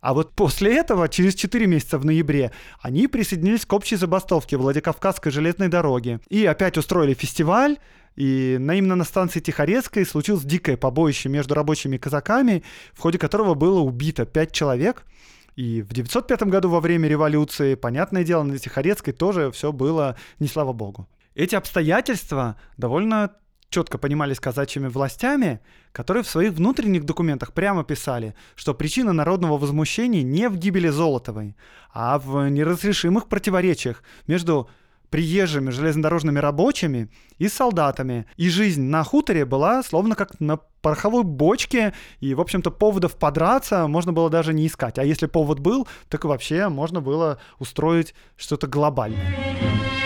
А 0.00 0.14
вот 0.14 0.32
после 0.34 0.76
этого, 0.76 1.08
через 1.08 1.34
4 1.34 1.66
месяца 1.66 1.98
в 1.98 2.04
ноябре, 2.04 2.52
они 2.80 3.08
присоединились 3.08 3.66
к 3.66 3.72
общей 3.72 3.96
забастовке 3.96 4.56
Владикавказской 4.56 5.32
железной 5.32 5.68
дороги. 5.68 6.20
И 6.28 6.46
опять 6.46 6.78
устроили 6.78 7.14
фестиваль, 7.14 7.78
и 8.14 8.56
на, 8.58 8.74
именно 8.74 8.96
на 8.96 9.04
станции 9.04 9.40
Тихорецкой 9.40 10.06
случилось 10.06 10.44
дикое 10.44 10.76
побоище 10.76 11.28
между 11.28 11.54
рабочими 11.54 11.96
и 11.96 11.98
казаками, 11.98 12.62
в 12.94 13.00
ходе 13.00 13.18
которого 13.18 13.54
было 13.54 13.80
убито 13.80 14.24
5 14.24 14.52
человек– 14.52 15.04
и 15.58 15.82
в 15.82 15.92
905 15.92 16.44
году 16.44 16.68
во 16.68 16.78
время 16.78 17.08
революции, 17.08 17.74
понятное 17.74 18.22
дело, 18.22 18.44
на 18.44 18.56
Тихорецкой 18.56 19.12
тоже 19.12 19.50
все 19.50 19.72
было 19.72 20.14
не 20.38 20.46
слава 20.46 20.72
богу. 20.72 21.08
Эти 21.34 21.56
обстоятельства 21.56 22.54
довольно 22.76 23.32
четко 23.68 23.98
понимались 23.98 24.38
казачьими 24.38 24.86
властями, 24.86 25.58
которые 25.90 26.22
в 26.22 26.28
своих 26.28 26.52
внутренних 26.52 27.04
документах 27.04 27.52
прямо 27.54 27.82
писали, 27.82 28.36
что 28.54 28.72
причина 28.72 29.12
народного 29.12 29.58
возмущения 29.58 30.22
не 30.22 30.48
в 30.48 30.56
гибели 30.56 30.90
Золотовой, 30.90 31.56
а 31.92 32.20
в 32.20 32.48
неразрешимых 32.48 33.26
противоречиях 33.26 34.04
между 34.28 34.70
приезжими 35.10 35.70
железнодорожными 35.70 36.38
рабочими 36.38 37.10
и 37.38 37.48
солдатами. 37.48 38.26
И 38.36 38.48
жизнь 38.48 38.82
на 38.82 39.04
хуторе 39.04 39.44
была 39.44 39.82
словно 39.82 40.14
как 40.14 40.40
на 40.40 40.58
пороховой 40.82 41.24
бочке, 41.24 41.92
и, 42.20 42.34
в 42.34 42.40
общем-то, 42.40 42.70
поводов 42.70 43.16
подраться 43.16 43.86
можно 43.88 44.12
было 44.12 44.30
даже 44.30 44.54
не 44.54 44.66
искать. 44.66 44.98
А 44.98 45.04
если 45.04 45.26
повод 45.26 45.58
был, 45.58 45.88
так 46.08 46.24
вообще 46.24 46.68
можно 46.68 47.00
было 47.00 47.38
устроить 47.58 48.14
что-то 48.36 48.66
глобальное. 48.66 49.97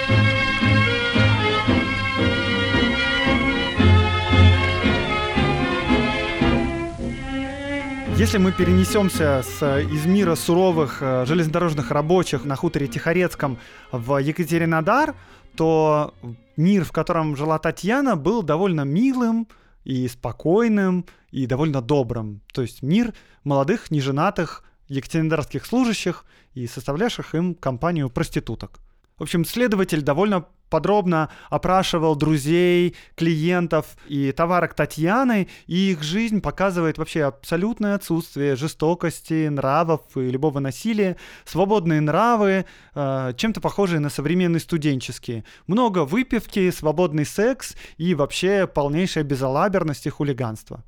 Если 8.17 8.37
мы 8.37 8.53
перенесемся 8.53 9.43
с, 9.43 9.81
из 9.81 10.05
мира 10.05 10.35
суровых 10.35 10.99
э, 11.01 11.25
железнодорожных 11.27 11.91
рабочих 11.91 12.45
на 12.45 12.57
хуторе 12.57 12.87
Тихорецком 12.87 13.59
в 13.91 14.19
Екатеринодар, 14.19 15.15
то 15.57 16.15
мир, 16.57 16.85
в 16.85 16.93
котором 16.93 17.37
жила 17.37 17.59
Татьяна, 17.59 18.15
был 18.15 18.43
довольно 18.43 18.83
милым 18.83 19.49
и 19.85 20.07
спокойным, 20.09 21.07
и 21.31 21.47
довольно 21.47 21.81
добрым. 21.81 22.43
То 22.53 22.63
есть 22.63 22.83
мир 22.83 23.15
молодых, 23.45 23.91
неженатых 23.91 24.63
екатеринодарских 24.89 25.65
служащих 25.65 26.27
и 26.53 26.67
составлявших 26.67 27.35
им 27.35 27.55
компанию 27.55 28.11
проституток. 28.11 28.79
В 29.19 29.23
общем, 29.23 29.45
следователь 29.45 30.03
довольно 30.03 30.47
подробно 30.73 31.29
опрашивал 31.51 32.17
друзей, 32.17 32.97
клиентов 33.15 33.85
и 34.09 34.33
товарок 34.33 34.73
Татьяны, 34.73 35.49
и 35.67 35.93
их 35.93 36.03
жизнь 36.03 36.41
показывает 36.41 36.97
вообще 36.97 37.25
абсолютное 37.25 37.95
отсутствие 37.95 38.57
жестокости, 38.57 39.49
нравов 39.49 40.01
и 40.15 40.31
любого 40.31 40.61
насилия, 40.61 41.19
свободные 41.45 42.01
нравы, 42.01 42.65
э, 42.95 43.33
чем-то 43.37 43.61
похожие 43.61 44.01
на 44.01 44.09
современные 44.09 44.61
студенческие. 44.61 45.45
Много 45.67 46.07
выпивки, 46.07 46.71
свободный 46.71 47.27
секс 47.27 47.77
и 47.99 48.15
вообще 48.15 48.67
полнейшая 48.67 49.25
безалаберность 49.25 50.07
и 50.07 50.11
хулиганство. 50.11 50.83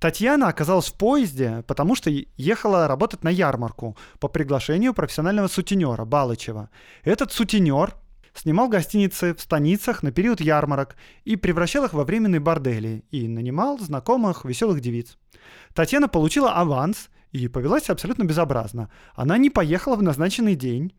Татьяна 0.00 0.48
оказалась 0.48 0.88
в 0.88 0.94
поезде, 0.94 1.62
потому 1.68 1.94
что 1.94 2.10
ехала 2.36 2.88
работать 2.88 3.22
на 3.22 3.30
ярмарку 3.30 3.96
по 4.18 4.28
приглашению 4.28 4.94
профессионального 4.94 5.48
сутенера 5.48 6.04
Балычева. 6.04 6.70
Этот 7.04 7.32
сутенер 7.32 7.94
снимал 8.38 8.68
гостиницы 8.68 9.34
в 9.34 9.40
станицах 9.40 10.02
на 10.02 10.12
период 10.12 10.40
ярмарок 10.40 10.96
и 11.24 11.36
превращал 11.36 11.84
их 11.84 11.92
во 11.92 12.04
временные 12.04 12.40
бордели 12.40 13.04
и 13.10 13.28
нанимал 13.28 13.78
знакомых 13.78 14.44
веселых 14.44 14.80
девиц. 14.80 15.18
Татьяна 15.74 16.08
получила 16.08 16.52
аванс 16.52 17.08
и 17.32 17.48
повелась 17.48 17.90
абсолютно 17.90 18.24
безобразно. 18.24 18.90
Она 19.14 19.38
не 19.38 19.50
поехала 19.50 19.96
в 19.96 20.02
назначенный 20.02 20.54
день, 20.54 20.92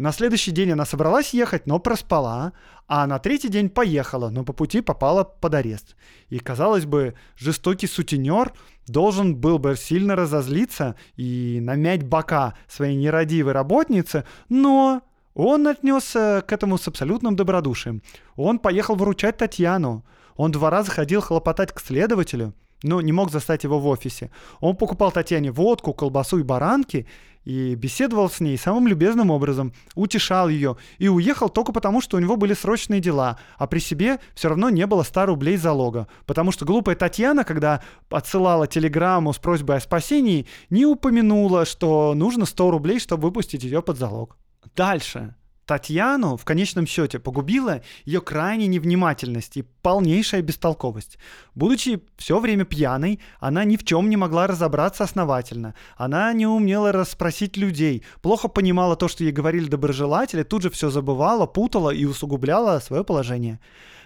на 0.00 0.12
следующий 0.12 0.50
день 0.50 0.72
она 0.72 0.86
собралась 0.86 1.34
ехать, 1.34 1.66
но 1.66 1.78
проспала, 1.78 2.54
а 2.88 3.06
на 3.06 3.18
третий 3.18 3.50
день 3.50 3.68
поехала, 3.68 4.30
но 4.30 4.44
по 4.44 4.54
пути 4.54 4.80
попала 4.80 5.24
под 5.24 5.54
арест. 5.54 5.94
И, 6.30 6.38
казалось 6.38 6.86
бы, 6.86 7.12
жестокий 7.36 7.86
сутенер 7.86 8.54
должен 8.86 9.36
был 9.36 9.58
бы 9.58 9.76
сильно 9.76 10.16
разозлиться 10.16 10.96
и 11.16 11.58
намять 11.60 12.02
бока 12.02 12.54
своей 12.66 12.96
нерадивой 12.96 13.52
работницы, 13.52 14.24
но 14.48 15.02
он 15.40 15.66
отнесся 15.66 16.44
к 16.46 16.52
этому 16.52 16.76
с 16.76 16.86
абсолютным 16.86 17.34
добродушием. 17.34 18.02
Он 18.36 18.58
поехал 18.58 18.94
выручать 18.94 19.38
Татьяну. 19.38 20.04
Он 20.36 20.52
два 20.52 20.68
раза 20.68 20.90
ходил 20.90 21.22
хлопотать 21.22 21.72
к 21.72 21.80
следователю, 21.80 22.52
но 22.82 23.00
не 23.00 23.12
мог 23.12 23.30
застать 23.30 23.64
его 23.64 23.78
в 23.78 23.86
офисе. 23.86 24.30
Он 24.60 24.76
покупал 24.76 25.12
Татьяне 25.12 25.50
водку, 25.50 25.94
колбасу 25.94 26.38
и 26.38 26.42
баранки 26.42 27.06
и 27.44 27.74
беседовал 27.74 28.28
с 28.28 28.40
ней 28.40 28.58
самым 28.58 28.86
любезным 28.86 29.30
образом, 29.30 29.72
утешал 29.94 30.50
ее 30.50 30.76
и 30.98 31.08
уехал 31.08 31.48
только 31.48 31.72
потому, 31.72 32.02
что 32.02 32.18
у 32.18 32.20
него 32.20 32.36
были 32.36 32.52
срочные 32.52 33.00
дела, 33.00 33.38
а 33.56 33.66
при 33.66 33.78
себе 33.78 34.20
все 34.34 34.50
равно 34.50 34.68
не 34.68 34.86
было 34.86 35.02
100 35.02 35.24
рублей 35.24 35.56
залога, 35.56 36.06
потому 36.26 36.52
что 36.52 36.66
глупая 36.66 36.96
Татьяна, 36.96 37.44
когда 37.44 37.82
отсылала 38.10 38.66
телеграмму 38.66 39.32
с 39.32 39.38
просьбой 39.38 39.78
о 39.78 39.80
спасении, 39.80 40.46
не 40.68 40.84
упомянула, 40.84 41.64
что 41.64 42.12
нужно 42.14 42.44
100 42.44 42.70
рублей, 42.70 43.00
чтобы 43.00 43.22
выпустить 43.22 43.64
ее 43.64 43.80
под 43.80 43.96
залог. 43.96 44.36
Дальше. 44.76 45.34
Татьяну 45.70 46.36
в 46.36 46.44
конечном 46.44 46.84
счете 46.84 47.20
погубила 47.20 47.80
ее 48.04 48.20
крайняя 48.20 48.66
невнимательность 48.66 49.56
и 49.56 49.62
полнейшая 49.62 50.42
бестолковость. 50.42 51.16
Будучи 51.54 52.02
все 52.16 52.40
время 52.40 52.64
пьяной, 52.64 53.20
она 53.38 53.62
ни 53.62 53.76
в 53.76 53.84
чем 53.84 54.10
не 54.10 54.16
могла 54.16 54.48
разобраться 54.48 55.04
основательно. 55.04 55.76
Она 55.96 56.32
не 56.32 56.44
умела 56.44 56.90
расспросить 56.90 57.56
людей, 57.56 58.02
плохо 58.20 58.48
понимала 58.48 58.96
то, 58.96 59.06
что 59.06 59.22
ей 59.22 59.30
говорили 59.30 59.68
доброжелатели, 59.68 60.42
тут 60.42 60.62
же 60.62 60.70
все 60.70 60.90
забывала, 60.90 61.46
путала 61.46 61.90
и 61.90 62.04
усугубляла 62.04 62.80
свое 62.80 63.04
положение. 63.04 63.60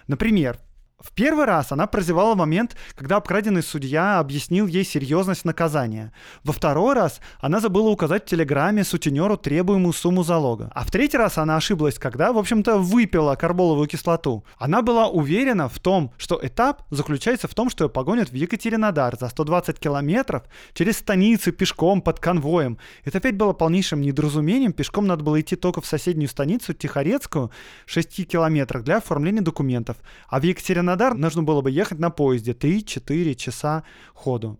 Например, 0.05 0.59
в 1.05 1.11
первый 1.11 1.45
раз 1.45 1.71
она 1.71 1.85
прозевала 1.85 2.33
момент, 2.33 2.75
когда 2.95 3.17
обкраденный 3.17 3.61
судья 3.61 4.17
объяснил 4.17 4.65
ей 4.65 4.83
серьезность 4.83 5.45
наказания. 5.45 6.11
Во 6.43 6.51
второй 6.51 6.95
раз 6.95 7.21
она 7.39 7.59
забыла 7.59 7.89
указать 7.89 8.23
в 8.23 8.25
телеграмме 8.25 8.83
сутенеру 8.83 9.37
требуемую 9.37 9.93
сумму 9.93 10.23
залога. 10.23 10.71
А 10.73 10.83
в 10.83 10.89
третий 10.89 11.17
раз 11.17 11.37
она 11.37 11.57
ошиблась, 11.57 11.99
когда, 11.99 12.33
в 12.33 12.39
общем-то, 12.39 12.79
выпила 12.79 13.35
карболовую 13.35 13.87
кислоту. 13.87 14.43
Она 14.57 14.81
была 14.81 15.07
уверена 15.07 15.69
в 15.69 15.77
том, 15.77 16.11
что 16.17 16.39
этап 16.41 16.81
заключается 16.89 17.47
в 17.47 17.53
том, 17.53 17.69
что 17.69 17.83
ее 17.83 17.89
погонят 17.89 18.31
в 18.31 18.33
Екатеринодар 18.33 19.15
за 19.15 19.29
120 19.29 19.77
километров 19.77 20.41
через 20.73 20.97
станицы 20.97 21.51
пешком 21.51 22.01
под 22.01 22.19
конвоем. 22.19 22.79
Это 23.03 23.19
опять 23.19 23.35
было 23.35 23.53
полнейшим 23.53 24.01
недоразумением. 24.01 24.73
Пешком 24.73 25.05
надо 25.05 25.23
было 25.23 25.39
идти 25.39 25.55
только 25.55 25.81
в 25.81 25.85
соседнюю 25.85 26.29
станицу 26.29 26.73
Тихорецкую, 26.73 27.51
6 27.85 28.27
километрах 28.27 28.83
для 28.83 28.97
оформления 28.97 29.41
документов. 29.41 29.97
А 30.27 30.39
в 30.39 30.43
Екатеринодар 30.43 30.94
Краснодар 30.95 31.17
нужно 31.17 31.43
было 31.43 31.59
бы 31.59 31.71
ехать 31.71 31.99
на 31.99 32.09
поезде 32.09 32.53
3-4 32.53 33.35
часа 33.35 33.83
ходу. 34.13 34.57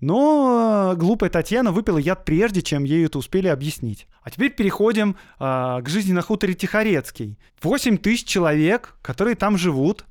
Но 0.00 0.94
глупая 0.96 1.30
Татьяна 1.30 1.70
выпила 1.70 1.98
яд 1.98 2.24
прежде, 2.24 2.62
чем 2.62 2.82
ей 2.82 3.06
это 3.06 3.18
успели 3.18 3.46
объяснить. 3.46 4.08
А 4.22 4.30
теперь 4.30 4.50
переходим 4.50 5.10
э, 5.10 5.12
к 5.38 5.84
жизни 5.86 6.12
на 6.12 6.22
хуторе 6.22 6.54
Тихорецкий. 6.54 7.38
8 7.62 7.96
тысяч 7.98 8.26
человек, 8.26 8.96
которые 9.02 9.36
там 9.36 9.56
живут, 9.56 10.04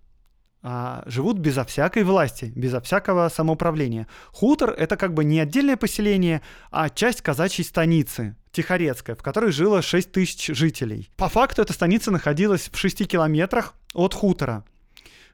э, 0.63 1.03
живут 1.05 1.37
безо 1.37 1.65
всякой 1.65 2.03
власти, 2.03 2.53
безо 2.55 2.79
всякого 2.79 3.27
самоуправления. 3.27 4.07
Хутор— 4.31 4.69
это 4.77 4.95
как 4.95 5.13
бы 5.13 5.25
не 5.25 5.41
отдельное 5.41 5.75
поселение, 5.75 6.41
а 6.71 6.89
часть 6.89 7.21
казачьей 7.21 7.65
станицы, 7.65 8.37
Тихорецкая, 8.53 9.17
в 9.17 9.21
которой 9.21 9.51
жило 9.51 9.81
6 9.81 10.13
тысяч 10.13 10.47
жителей. 10.47 11.09
По 11.17 11.27
факту 11.27 11.61
эта 11.61 11.73
станица 11.73 12.09
находилась 12.09 12.69
в 12.71 12.77
6 12.77 13.05
километрах 13.05 13.73
от 13.93 14.13
хутора. 14.13 14.63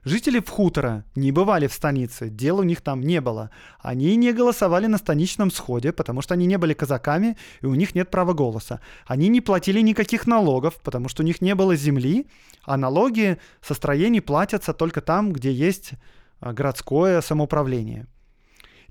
Жители 0.04 0.38
в 0.38 0.50
хутора 0.50 1.04
не 1.14 1.32
бывали 1.32 1.66
в 1.66 1.72
станице, 1.72 2.28
дел 2.28 2.58
у 2.58 2.62
них 2.62 2.82
там 2.82 3.00
не 3.00 3.22
было. 3.22 3.50
Они 3.80 4.16
не 4.16 4.34
голосовали 4.34 4.86
на 4.86 4.98
станичном 4.98 5.50
сходе, 5.50 5.92
потому 5.92 6.20
что 6.20 6.34
они 6.34 6.44
не 6.44 6.58
были 6.58 6.74
казаками, 6.74 7.38
и 7.62 7.66
у 7.66 7.74
них 7.74 7.94
нет 7.94 8.10
права 8.10 8.34
голоса. 8.34 8.80
Они 9.06 9.28
не 9.28 9.40
платили 9.40 9.80
никаких 9.80 10.26
налогов, 10.26 10.78
потому 10.82 11.08
что 11.08 11.22
у 11.22 11.26
них 11.26 11.40
не 11.40 11.54
было 11.54 11.74
земли, 11.74 12.26
а 12.64 12.76
налоги 12.76 13.38
со 13.62 13.72
строений 13.72 14.20
платятся 14.20 14.74
только 14.74 15.00
там, 15.00 15.32
где 15.32 15.50
есть 15.50 15.92
а, 16.38 16.52
городское 16.52 17.22
самоуправление. 17.22 18.06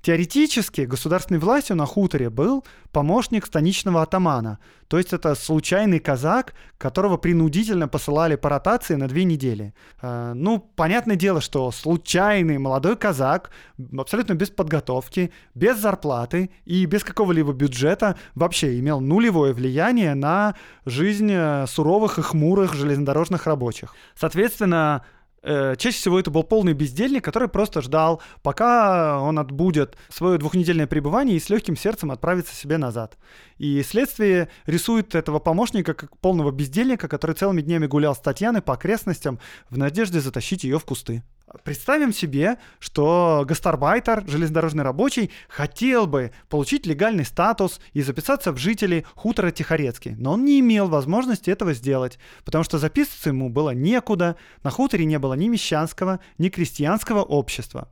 Теоретически 0.04 0.82
государственной 0.82 1.40
властью 1.40 1.76
на 1.76 1.86
хуторе 1.86 2.28
был 2.28 2.62
помощник 2.92 3.46
станичного 3.46 4.02
атамана, 4.02 4.58
то 4.86 4.98
есть 4.98 5.14
это 5.14 5.34
случайный 5.34 5.98
казак, 5.98 6.52
которого 6.76 7.16
принудительно 7.16 7.88
посылали 7.88 8.36
по 8.36 8.50
ротации 8.50 8.96
на 8.96 9.08
две 9.08 9.24
недели. 9.24 9.72
Э, 10.02 10.34
ну, 10.34 10.58
понятное 10.58 11.16
дело, 11.16 11.40
что 11.40 11.70
случайный 11.70 12.58
молодой 12.58 12.96
казак, 12.96 13.50
абсолютно 13.96 14.34
без 14.34 14.50
подготовки, 14.50 15.32
без 15.54 15.78
зарплаты 15.78 16.50
и 16.66 16.84
без 16.84 17.02
какого-либо 17.02 17.54
бюджета 17.54 18.16
вообще 18.34 18.78
имел 18.78 19.00
нулевое 19.00 19.54
влияние 19.54 20.14
на 20.14 20.54
жизнь 20.84 21.32
э, 21.32 21.64
суровых 21.66 22.18
и 22.18 22.22
хмурых 22.22 22.74
железнодорожных 22.74 23.46
рабочих. 23.46 23.94
Соответственно, 24.14 25.02
чаще 25.44 25.98
всего 25.98 26.18
это 26.18 26.30
был 26.30 26.42
полный 26.42 26.72
бездельник, 26.72 27.24
который 27.24 27.48
просто 27.48 27.82
ждал, 27.82 28.22
пока 28.42 29.20
он 29.20 29.38
отбудет 29.38 29.96
свое 30.08 30.38
двухнедельное 30.38 30.86
пребывание 30.86 31.36
и 31.36 31.40
с 31.40 31.50
легким 31.50 31.76
сердцем 31.76 32.10
отправится 32.10 32.54
себе 32.54 32.78
назад. 32.78 33.18
И 33.58 33.82
следствие 33.82 34.48
рисует 34.66 35.14
этого 35.14 35.38
помощника 35.38 35.94
как 35.94 36.16
полного 36.18 36.50
бездельника, 36.50 37.08
который 37.08 37.36
целыми 37.36 37.60
днями 37.60 37.86
гулял 37.86 38.14
с 38.14 38.20
Татьяной 38.20 38.62
по 38.62 38.74
окрестностям 38.74 39.38
в 39.70 39.78
надежде 39.78 40.20
затащить 40.20 40.64
ее 40.64 40.78
в 40.78 40.84
кусты. 40.84 41.22
Представим 41.62 42.12
себе, 42.12 42.56
что 42.80 43.44
гастарбайтер, 43.46 44.24
железнодорожный 44.26 44.82
рабочий, 44.82 45.30
хотел 45.48 46.06
бы 46.06 46.32
получить 46.48 46.86
легальный 46.86 47.24
статус 47.24 47.80
и 47.92 48.02
записаться 48.02 48.50
в 48.50 48.56
жители 48.56 49.06
хутора 49.14 49.50
Тихорецкий, 49.50 50.16
но 50.16 50.32
он 50.32 50.44
не 50.44 50.58
имел 50.60 50.88
возможности 50.88 51.50
этого 51.50 51.74
сделать, 51.74 52.18
потому 52.44 52.64
что 52.64 52.78
записываться 52.78 53.28
ему 53.28 53.50
было 53.50 53.70
некуда, 53.70 54.36
на 54.64 54.70
хуторе 54.70 55.04
не 55.04 55.18
было 55.18 55.34
ни 55.34 55.48
мещанского, 55.48 56.18
ни 56.38 56.48
крестьянского 56.48 57.22
общества. 57.22 57.88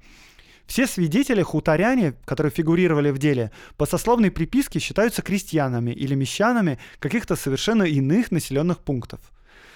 Все 0.66 0.87
свидетели 0.87 1.42
хуторяне, 1.42 2.14
которые 2.25 2.51
фигурировали 2.51 3.11
в 3.11 3.18
деле, 3.18 3.51
по 3.77 3.87
сословной 3.87 4.31
приписке 4.31 4.79
считаются 4.79 5.22
крестьянами 5.22 5.90
или 5.90 6.14
мещанами 6.14 6.79
каких-то 6.98 7.37
совершенно 7.37 7.83
иных 7.83 8.31
населенных 8.31 8.79
пунктов. 8.79 9.20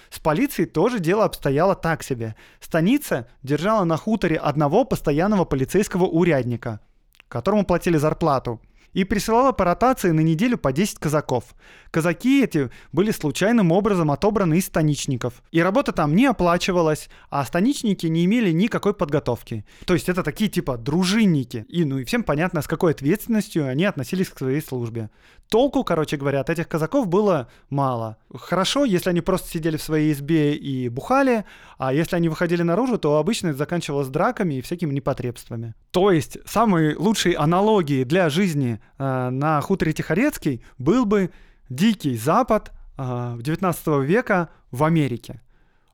С 0.09 0.19
полицией 0.19 0.67
тоже 0.67 0.99
дело 0.99 1.25
обстояло 1.25 1.75
так 1.75 2.01
себе. 2.01 2.35
Станица 2.61 3.27
держала 3.43 3.83
на 3.83 3.97
хуторе 3.97 4.37
одного 4.37 4.85
постоянного 4.85 5.43
полицейского 5.43 6.05
урядника, 6.05 6.79
которому 7.27 7.65
платили 7.65 7.97
зарплату– 7.97 8.61
и 8.97 9.03
присылала 9.03 9.51
по 9.51 9.63
ротации 9.63 10.09
на 10.09 10.21
неделю 10.21 10.57
по 10.57 10.73
10 10.73 10.97
казаков. 10.97 11.43
Казаки 11.91 12.43
эти 12.43 12.71
были 12.91 13.11
случайным 13.11 13.71
образом 13.71 14.09
отобраны 14.09 14.57
из 14.57 14.65
станичников. 14.65 15.43
И 15.51 15.61
работа 15.61 15.91
там 15.91 16.15
не 16.15 16.25
оплачивалась, 16.25 17.07
а 17.29 17.45
станичники 17.45 18.07
не 18.07 18.25
имели 18.25 18.49
никакой 18.49 18.95
подготовки. 18.95 19.65
То 19.85 19.93
есть 19.93 20.09
это 20.09 20.23
такие 20.23 20.49
типа 20.49 20.77
дружинники. 20.77 21.67
И 21.69 21.85
ну 21.85 21.99
и 21.99 22.05
всем 22.05 22.23
понятно, 22.23 22.63
с 22.63 22.67
какой 22.67 22.93
ответственностью 22.93 23.67
они 23.67 23.85
относились 23.85 24.29
к 24.29 24.39
своей 24.39 24.63
службе. 24.63 25.11
Толку, 25.49 25.83
короче 25.85 26.17
говоря, 26.17 26.41
от 26.41 26.49
этих 26.49 26.67
казаков 26.67 27.07
было 27.07 27.47
мало. 27.69 28.17
Хорошо, 28.33 28.83
если 28.83 29.09
они 29.11 29.21
просто 29.21 29.49
сидели 29.49 29.77
в 29.77 29.81
своей 29.81 30.11
избе 30.11 30.55
и 30.55 30.89
бухали, 30.89 31.45
а 31.77 31.93
если 31.93 32.17
они 32.17 32.27
выходили 32.27 32.63
наружу, 32.63 32.97
то 32.97 33.17
обычно 33.17 33.49
это 33.49 33.57
заканчивалось 33.57 34.09
драками 34.09 34.55
и 34.55 34.61
всякими 34.61 34.93
непотребствами. 34.93 35.73
То 35.91 36.11
есть 36.11 36.37
самые 36.45 36.97
лучшие 36.97 37.37
аналогии 37.37 38.03
для 38.03 38.29
жизни 38.29 38.81
э, 38.97 39.29
на 39.29 39.61
хуторе 39.61 39.93
Тихорецкий 39.93 40.61
был 40.77 41.05
бы 41.05 41.31
Дикий 41.69 42.17
Запад 42.17 42.71
э, 42.97 43.37
19 43.39 43.87
века 44.03 44.49
в 44.71 44.83
Америке. 44.83 45.41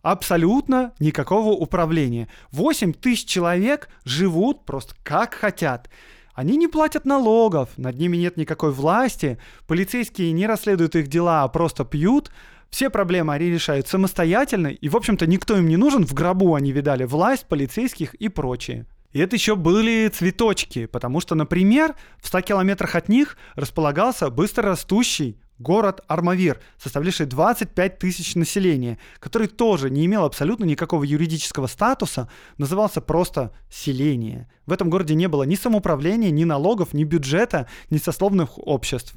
Абсолютно 0.01 0.93
никакого 0.99 1.51
управления. 1.51 2.28
8 2.51 2.91
тысяч 2.93 3.25
человек 3.25 3.88
живут 4.03 4.65
просто 4.65 4.95
как 5.03 5.34
хотят. 5.36 5.89
Они 6.34 6.57
не 6.57 6.67
платят 6.67 7.05
налогов, 7.05 7.69
над 7.77 7.97
ними 7.97 8.17
нет 8.17 8.38
никакой 8.38 8.71
власти, 8.71 9.38
полицейские 9.67 10.31
не 10.31 10.47
расследуют 10.47 10.95
их 10.95 11.07
дела, 11.07 11.43
а 11.43 11.47
просто 11.47 11.86
пьют. 11.86 12.31
Все 12.71 12.89
проблемы 12.89 13.34
они 13.34 13.51
решают 13.51 13.88
самостоятельно, 13.88 14.67
и, 14.67 14.89
в 14.89 14.97
общем-то, 14.97 15.27
никто 15.27 15.55
им 15.55 15.67
не 15.67 15.77
нужен, 15.77 16.05
в 16.05 16.13
гробу 16.13 16.55
они 16.55 16.71
видали 16.71 17.03
власть, 17.03 17.45
полицейских 17.45 18.15
и 18.15 18.29
прочее. 18.29 18.88
И 19.11 19.19
это 19.19 19.36
еще 19.36 19.55
были 19.55 20.07
цветочки, 20.07 20.88
потому 20.88 21.21
что, 21.21 21.36
например, 21.36 21.93
в 22.19 22.27
100 22.27 22.41
километрах 22.41 22.95
от 22.95 23.09
них 23.09 23.38
располагался 23.55 24.31
быстро 24.31 24.69
растущий 24.69 25.38
город 25.60 26.01
Армавир, 26.08 26.60
составлявший 26.78 27.26
25 27.26 27.99
тысяч 27.99 28.36
населения, 28.36 28.97
который 29.20 29.47
тоже 29.47 29.89
не 29.89 30.06
имел 30.06 30.26
абсолютно 30.26 30.66
никакого 30.66 31.04
юридического 31.04 31.68
статуса, 31.68 32.30
назывался 32.58 33.01
просто 33.01 33.51
селение. 33.72 34.49
В 34.66 34.74
этом 34.74 34.89
городе 34.89 35.16
не 35.16 35.28
было 35.28 35.43
ни 35.43 35.56
самоуправления, 35.56 36.32
ни 36.32 36.43
налогов, 36.43 36.93
ни 36.93 37.04
бюджета, 37.04 37.68
ни 37.89 37.97
сословных 37.97 38.58
обществ. 38.58 39.16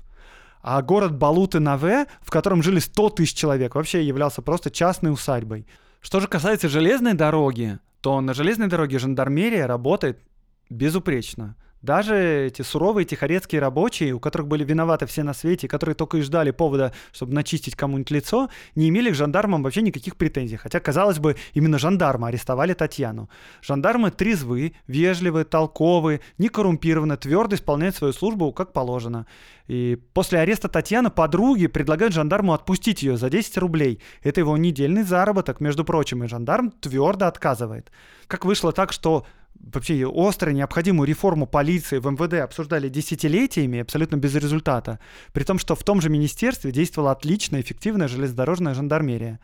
А 0.63 0.83
город 0.83 1.13
Балуты-Наве, 1.13 2.07
в 2.21 2.31
котором 2.31 2.63
жили 2.63 2.81
100 2.81 3.11
тысяч 3.11 3.35
человек, 3.35 3.75
вообще 3.75 4.03
являлся 4.03 4.43
просто 4.43 4.71
частной 4.71 5.13
усадьбой. 5.13 5.67
Что 6.01 6.21
же 6.21 6.29
касается 6.29 6.69
железной 6.69 7.15
дороги, 7.15 7.79
то 8.01 8.21
на 8.21 8.35
железной 8.35 8.69
дороге 8.69 8.99
жандармерия 8.99 9.67
работает 9.67 10.21
безупречно. 10.69 11.57
Даже 11.87 12.49
эти 12.49 12.63
суровые 12.63 13.05
тихорецкие 13.05 13.61
рабочие, 13.61 14.13
у 14.13 14.19
которых 14.19 14.49
были 14.49 14.65
виноваты 14.65 15.07
все 15.07 15.23
на 15.23 15.33
свете, 15.33 15.69
которые 15.69 15.95
только 15.95 16.19
и 16.19 16.21
ждали 16.21 16.51
повода, 16.51 16.93
чтобы 17.13 17.33
начистить 17.33 17.77
кому-нибудь 17.77 18.11
лицо, 18.11 18.51
не 18.75 18.89
имели 18.89 19.13
к 19.13 19.15
жандармам 19.15 19.63
вообще 19.63 19.83
никаких 19.83 20.17
претензий. 20.17 20.57
Хотя, 20.57 20.81
казалось 20.81 21.21
бы, 21.21 21.37
именно 21.55 21.79
жандармы 21.79 22.27
арестовали 22.27 22.75
Татьяну. 22.75 23.31
Жандармы 23.63 24.11
трезвы, 24.11 24.75
вежливы, 24.89 25.45
толковы, 25.45 26.23
не 26.39 26.49
коррумпированы, 26.49 27.17
твердо 27.17 27.55
исполняют 27.55 27.95
свою 27.95 28.13
службу 28.13 28.53
как 28.53 28.73
положено. 28.73 29.29
И 29.69 29.97
после 30.13 30.41
ареста 30.41 30.69
Татьяны 30.69 31.11
подруги 31.11 31.69
предлагают 31.69 32.13
жандарму 32.13 32.53
отпустить 32.53 33.05
ее 33.05 33.17
за 33.17 33.31
10 33.31 33.59
рублей. 33.59 34.01
Это 34.25 34.41
его 34.41 34.57
недельный 34.57 35.05
заработок, 35.05 35.61
между 35.61 35.85
прочим, 35.85 36.25
и 36.25 36.27
жандарм 36.27 36.73
твердо 36.73 37.29
отказывает. 37.29 37.93
Как 38.27 38.45
вышло 38.45 38.73
так, 38.73 38.93
что 38.93 39.25
вообще 39.61 40.07
остро 40.07 40.51
необходимую 40.51 41.07
реформу 41.07 41.47
полиции 41.47 41.99
в 41.99 42.11
МВД 42.11 42.35
обсуждали 42.35 42.89
десятилетиями, 42.89 43.81
абсолютно 43.81 44.17
без 44.17 44.35
результата, 44.35 44.99
при 45.33 45.45
том, 45.45 45.59
что 45.59 45.75
в 45.75 45.83
том 45.83 46.01
же 46.01 46.09
министерстве 46.09 46.73
действовала 46.73 47.13
отличная, 47.13 47.61
эффективная 47.61 48.09
железнодорожная 48.09 48.75
жандармерия. 48.75 49.41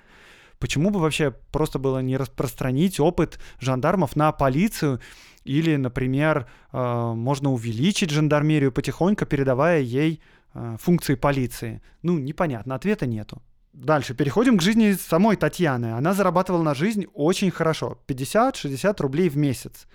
Почему 0.58 0.90
бы 0.90 1.00
вообще 1.00 1.32
просто 1.50 1.78
было 1.78 1.98
не 1.98 2.16
распространить 2.16 3.00
опыт 3.00 3.40
жандармов 3.58 4.14
на 4.14 4.30
полицию 4.30 5.00
или, 5.44 5.74
например, 5.74 6.46
э, 6.72 7.12
можно 7.16 7.52
увеличить 7.52 8.10
жандармерию 8.10 8.70
потихоньку, 8.70 9.26
передавая 9.26 9.80
ей 9.80 10.20
э, 10.54 10.76
функции 10.80 11.16
полиции? 11.16 11.82
Ну, 12.02 12.18
непонятно, 12.18 12.76
ответа 12.76 13.06
нету. 13.06 13.42
Дальше 13.72 14.14
переходим 14.14 14.58
к 14.58 14.62
жизни 14.62 14.92
самой 14.92 15.36
Татьяны. 15.36 15.94
Она 15.94 16.12
зарабатывала 16.12 16.62
на 16.62 16.74
жизнь 16.74 17.06
очень 17.14 17.50
хорошо. 17.50 17.98
50-60 18.06 19.00
рублей 19.00 19.28
в 19.30 19.36
месяц. 19.36 19.86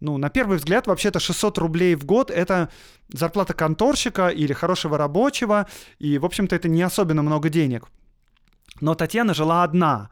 Ну, 0.00 0.16
на 0.18 0.28
первый 0.28 0.58
взгляд, 0.58 0.86
вообще-то 0.86 1.18
600 1.18 1.58
рублей 1.58 1.94
в 1.96 2.04
год— 2.04 2.30
это 2.32 2.68
зарплата 3.08 3.54
конторщика 3.54 4.28
или 4.28 4.52
хорошего 4.52 4.98
рабочего, 4.98 5.66
и, 5.98 6.18
в 6.18 6.24
общем-то, 6.24 6.54
это 6.54 6.68
не 6.68 6.82
особенно 6.82 7.22
много 7.22 7.48
денег. 7.48 7.88
Но 8.80 8.94
Татьяна 8.94 9.32
жила 9.34 9.64
одна, 9.64 10.10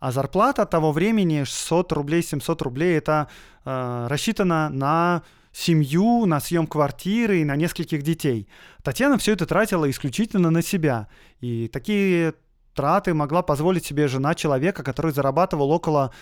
а 0.00 0.10
зарплата 0.10 0.64
того 0.64 0.90
времени 0.90 1.44
600 1.44 1.92
рублей, 1.92 2.22
700 2.22 2.62
рублей— 2.62 2.96
это 2.98 3.28
э, 3.64 4.06
рассчитано 4.08 4.70
на 4.70 5.22
семью, 5.52 6.26
на 6.26 6.40
съем 6.40 6.66
квартиры 6.66 7.40
и 7.40 7.44
на 7.44 7.56
нескольких 7.56 8.02
детей. 8.02 8.48
Татьяна 8.82 9.18
все 9.18 9.32
это 9.32 9.46
тратила 9.46 9.88
исключительно 9.90 10.50
на 10.50 10.62
себя. 10.62 11.08
И 11.40 11.68
такие 11.68 12.34
траты 12.76 13.14
могла 13.14 13.42
позволить 13.42 13.84
себе 13.84 14.06
жена 14.06 14.34
человека, 14.34 14.84
который 14.84 15.10
зарабатывал 15.12 15.70
около 15.72 16.12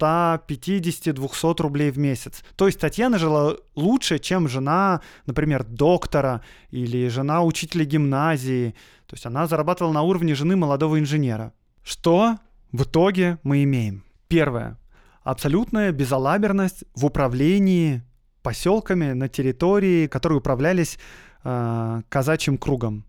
150-200 0.00 1.62
рублей 1.62 1.90
в 1.90 1.98
месяц. 1.98 2.42
То 2.56 2.66
есть 2.66 2.80
Татьяна 2.80 3.18
жила 3.18 3.56
лучше, 3.74 4.18
чем 4.18 4.48
жена, 4.48 5.00
например, 5.26 5.64
доктора 5.64 6.42
или 6.70 7.08
жена 7.08 7.42
учителя 7.42 7.84
гимназии. 7.84 8.74
То 9.06 9.14
есть 9.14 9.26
она 9.26 9.46
зарабатывала 9.46 9.92
на 9.92 10.02
уровне 10.02 10.34
жены 10.34 10.56
молодого 10.56 10.98
инженера. 10.98 11.52
Что 11.82 12.36
в 12.72 12.82
итоге 12.82 13.38
мы 13.42 13.62
имеем? 13.64 14.04
Первое. 14.28 14.78
Абсолютная 15.22 15.92
безалаберность 15.92 16.84
в 16.94 17.06
управлении 17.06 18.02
поселками 18.42 19.12
на 19.12 19.28
территории, 19.28 20.06
которые 20.06 20.38
управлялись 20.38 20.98
э, 21.44 22.02
казачьим 22.08 22.56
кругом. 22.56 23.04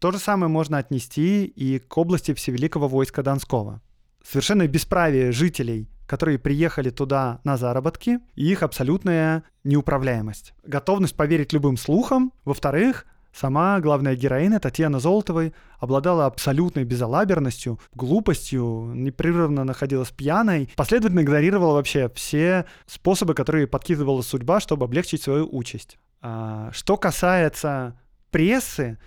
То 0.00 0.12
же 0.12 0.18
самое 0.18 0.50
можно 0.50 0.78
отнести 0.78 1.44
и 1.44 1.78
к 1.78 1.98
области 1.98 2.32
Всевеликого 2.32 2.88
войска 2.88 3.22
Донского. 3.22 3.82
Совершенно 4.24 4.66
бесправие 4.66 5.30
жителей, 5.30 5.90
которые 6.06 6.38
приехали 6.38 6.88
туда 6.88 7.40
на 7.44 7.58
заработки, 7.58 8.18
и 8.34 8.50
их 8.50 8.62
абсолютная 8.62 9.44
неуправляемость. 9.62 10.54
Готовность 10.64 11.14
поверить 11.14 11.52
любым 11.52 11.76
слухам. 11.76 12.32
Во-вторых, 12.44 13.06
Сама 13.32 13.78
главная 13.78 14.16
героиня 14.16 14.58
Татьяна 14.58 14.98
Золотовой 14.98 15.54
обладала 15.78 16.26
абсолютной 16.26 16.82
безалаберностью, 16.82 17.78
глупостью, 17.94 18.90
непрерывно 18.92 19.62
находилась 19.62 20.10
пьяной, 20.10 20.68
последовательно 20.74 21.20
игнорировала 21.20 21.74
вообще 21.74 22.10
все 22.16 22.66
способы, 22.86 23.34
которые 23.34 23.68
подкидывала 23.68 24.22
судьба, 24.22 24.58
чтобы 24.58 24.86
облегчить 24.86 25.22
свою 25.22 25.48
участь. 25.48 25.96
А, 26.20 26.70
что 26.72 26.96
касается 26.96 28.00
прессы, 28.32 28.98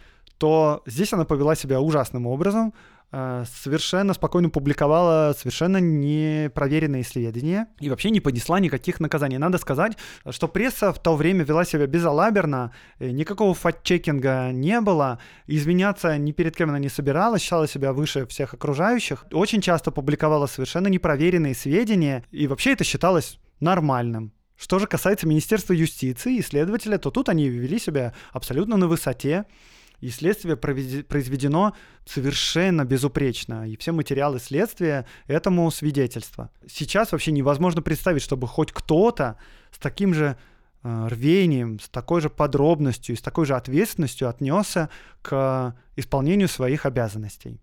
то 0.44 0.84
здесь 0.86 1.14
она 1.14 1.24
повела 1.24 1.56
себя 1.56 1.80
ужасным 1.80 2.28
образом, 2.28 2.74
э, 3.14 3.46
совершенно 3.64 4.14
спокойно 4.14 4.50
публиковала 4.50 5.34
совершенно 5.38 5.78
непроверенные 5.78 7.04
исследования 7.04 7.68
и 7.80 7.90
вообще 7.90 8.10
не 8.10 8.20
понесла 8.20 8.60
никаких 8.60 9.00
наказаний. 9.00 9.38
Надо 9.38 9.58
сказать, 9.58 9.94
что 10.32 10.50
пресса 10.50 10.92
в 10.92 11.02
то 11.02 11.16
время 11.16 11.46
вела 11.46 11.64
себя 11.64 11.88
безалаберно, 11.88 12.74
э, 13.00 13.12
никакого 13.12 13.54
факт-чекинга 13.54 14.52
не 14.52 14.82
было, 14.82 15.20
изменяться 15.48 16.18
ни 16.18 16.34
перед 16.34 16.58
кем 16.58 16.68
она 16.72 16.80
не 16.80 16.90
собиралась, 16.90 17.42
считала 17.42 17.66
себя 17.66 17.94
выше 17.94 18.26
всех 18.26 18.54
окружающих, 18.54 19.26
очень 19.32 19.62
часто 19.62 19.92
публиковала 19.92 20.48
совершенно 20.48 20.90
непроверенные 20.90 21.56
сведения, 21.56 22.26
и 22.32 22.48
вообще 22.48 22.74
это 22.74 22.84
считалось 22.84 23.40
нормальным. 23.62 24.34
Что 24.58 24.78
же 24.78 24.88
касается 24.88 25.26
Министерства 25.26 25.72
юстиции 25.72 26.36
и 26.36 26.42
следователя, 26.42 26.98
то 26.98 27.12
тут 27.12 27.30
они 27.30 27.48
вели 27.48 27.80
себя 27.80 28.14
абсолютно 28.34 28.76
на 28.76 28.90
высоте 28.90 29.46
и 30.04 30.10
следствие 30.10 30.58
произведено 30.58 31.74
совершенно 32.06 32.84
безупречно, 32.84 33.66
и 33.70 33.78
все 33.78 33.94
материалы 33.94 34.40
следствия 34.40 35.06
этому 35.28 35.72
свидетельство. 35.72 36.52
Сейчас 36.68 37.14
вообще 37.14 37.32
невозможно 37.32 37.82
представить, 37.82 38.22
чтобы 38.22 38.48
хоть 38.48 38.74
кто-то 38.74 39.38
с 39.72 39.78
таким 39.78 40.14
же 40.14 40.36
э, 40.84 41.08
рвением, 41.08 41.80
с 41.80 41.88
такой 41.88 42.20
же 42.20 42.30
подробностью 42.30 43.16
и 43.16 43.18
с 43.18 43.22
такой 43.22 43.46
же 43.46 43.56
ответственностью 43.56 44.28
отнесся 44.28 44.90
к 45.22 45.74
исполнению 45.96 46.50
своих 46.50 46.86
обязанностей. 46.86 47.62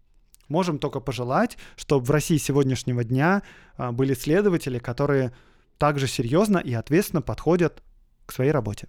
Можем 0.48 0.78
только 0.78 1.00
пожелать, 1.00 1.58
чтобы 1.76 2.06
в 2.06 2.10
России 2.10 2.38
сегодняшнего 2.38 3.04
дня 3.04 3.42
э, 3.76 3.90
были 3.90 4.14
следователи, 4.14 4.78
которые 4.78 5.34
также 5.76 6.06
серьезно 6.06 6.56
и 6.56 6.72
ответственно 6.72 7.20
подходят 7.20 7.82
к 8.24 8.32
своей 8.32 8.50
работе. 8.50 8.88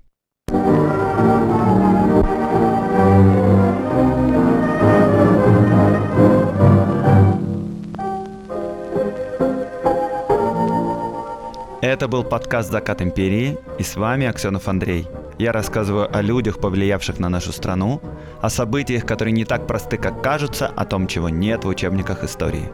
Это 11.91 12.07
был 12.07 12.23
подкаст 12.23 12.71
«Закат 12.71 13.01
империи» 13.01 13.57
и 13.77 13.83
с 13.83 13.97
вами 13.97 14.25
Аксенов 14.25 14.69
Андрей. 14.69 15.09
Я 15.37 15.51
рассказываю 15.51 16.07
о 16.09 16.21
людях, 16.21 16.61
повлиявших 16.61 17.19
на 17.19 17.27
нашу 17.27 17.51
страну, 17.51 18.01
о 18.39 18.49
событиях, 18.49 19.05
которые 19.05 19.33
не 19.33 19.43
так 19.43 19.67
просты, 19.67 19.97
как 19.97 20.23
кажутся, 20.23 20.67
о 20.67 20.85
том, 20.85 21.05
чего 21.05 21.27
нет 21.27 21.65
в 21.65 21.67
учебниках 21.67 22.23
истории. 22.23 22.71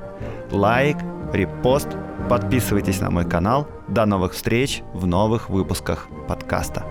Лайк, 0.51 0.97
репост, 1.33 1.87
подписывайтесь 2.29 3.01
на 3.01 3.09
мой 3.09 3.25
канал. 3.27 3.67
До 3.87 4.05
новых 4.05 4.33
встреч 4.33 4.83
в 4.93 5.07
новых 5.07 5.49
выпусках 5.49 6.09
подкаста. 6.27 6.83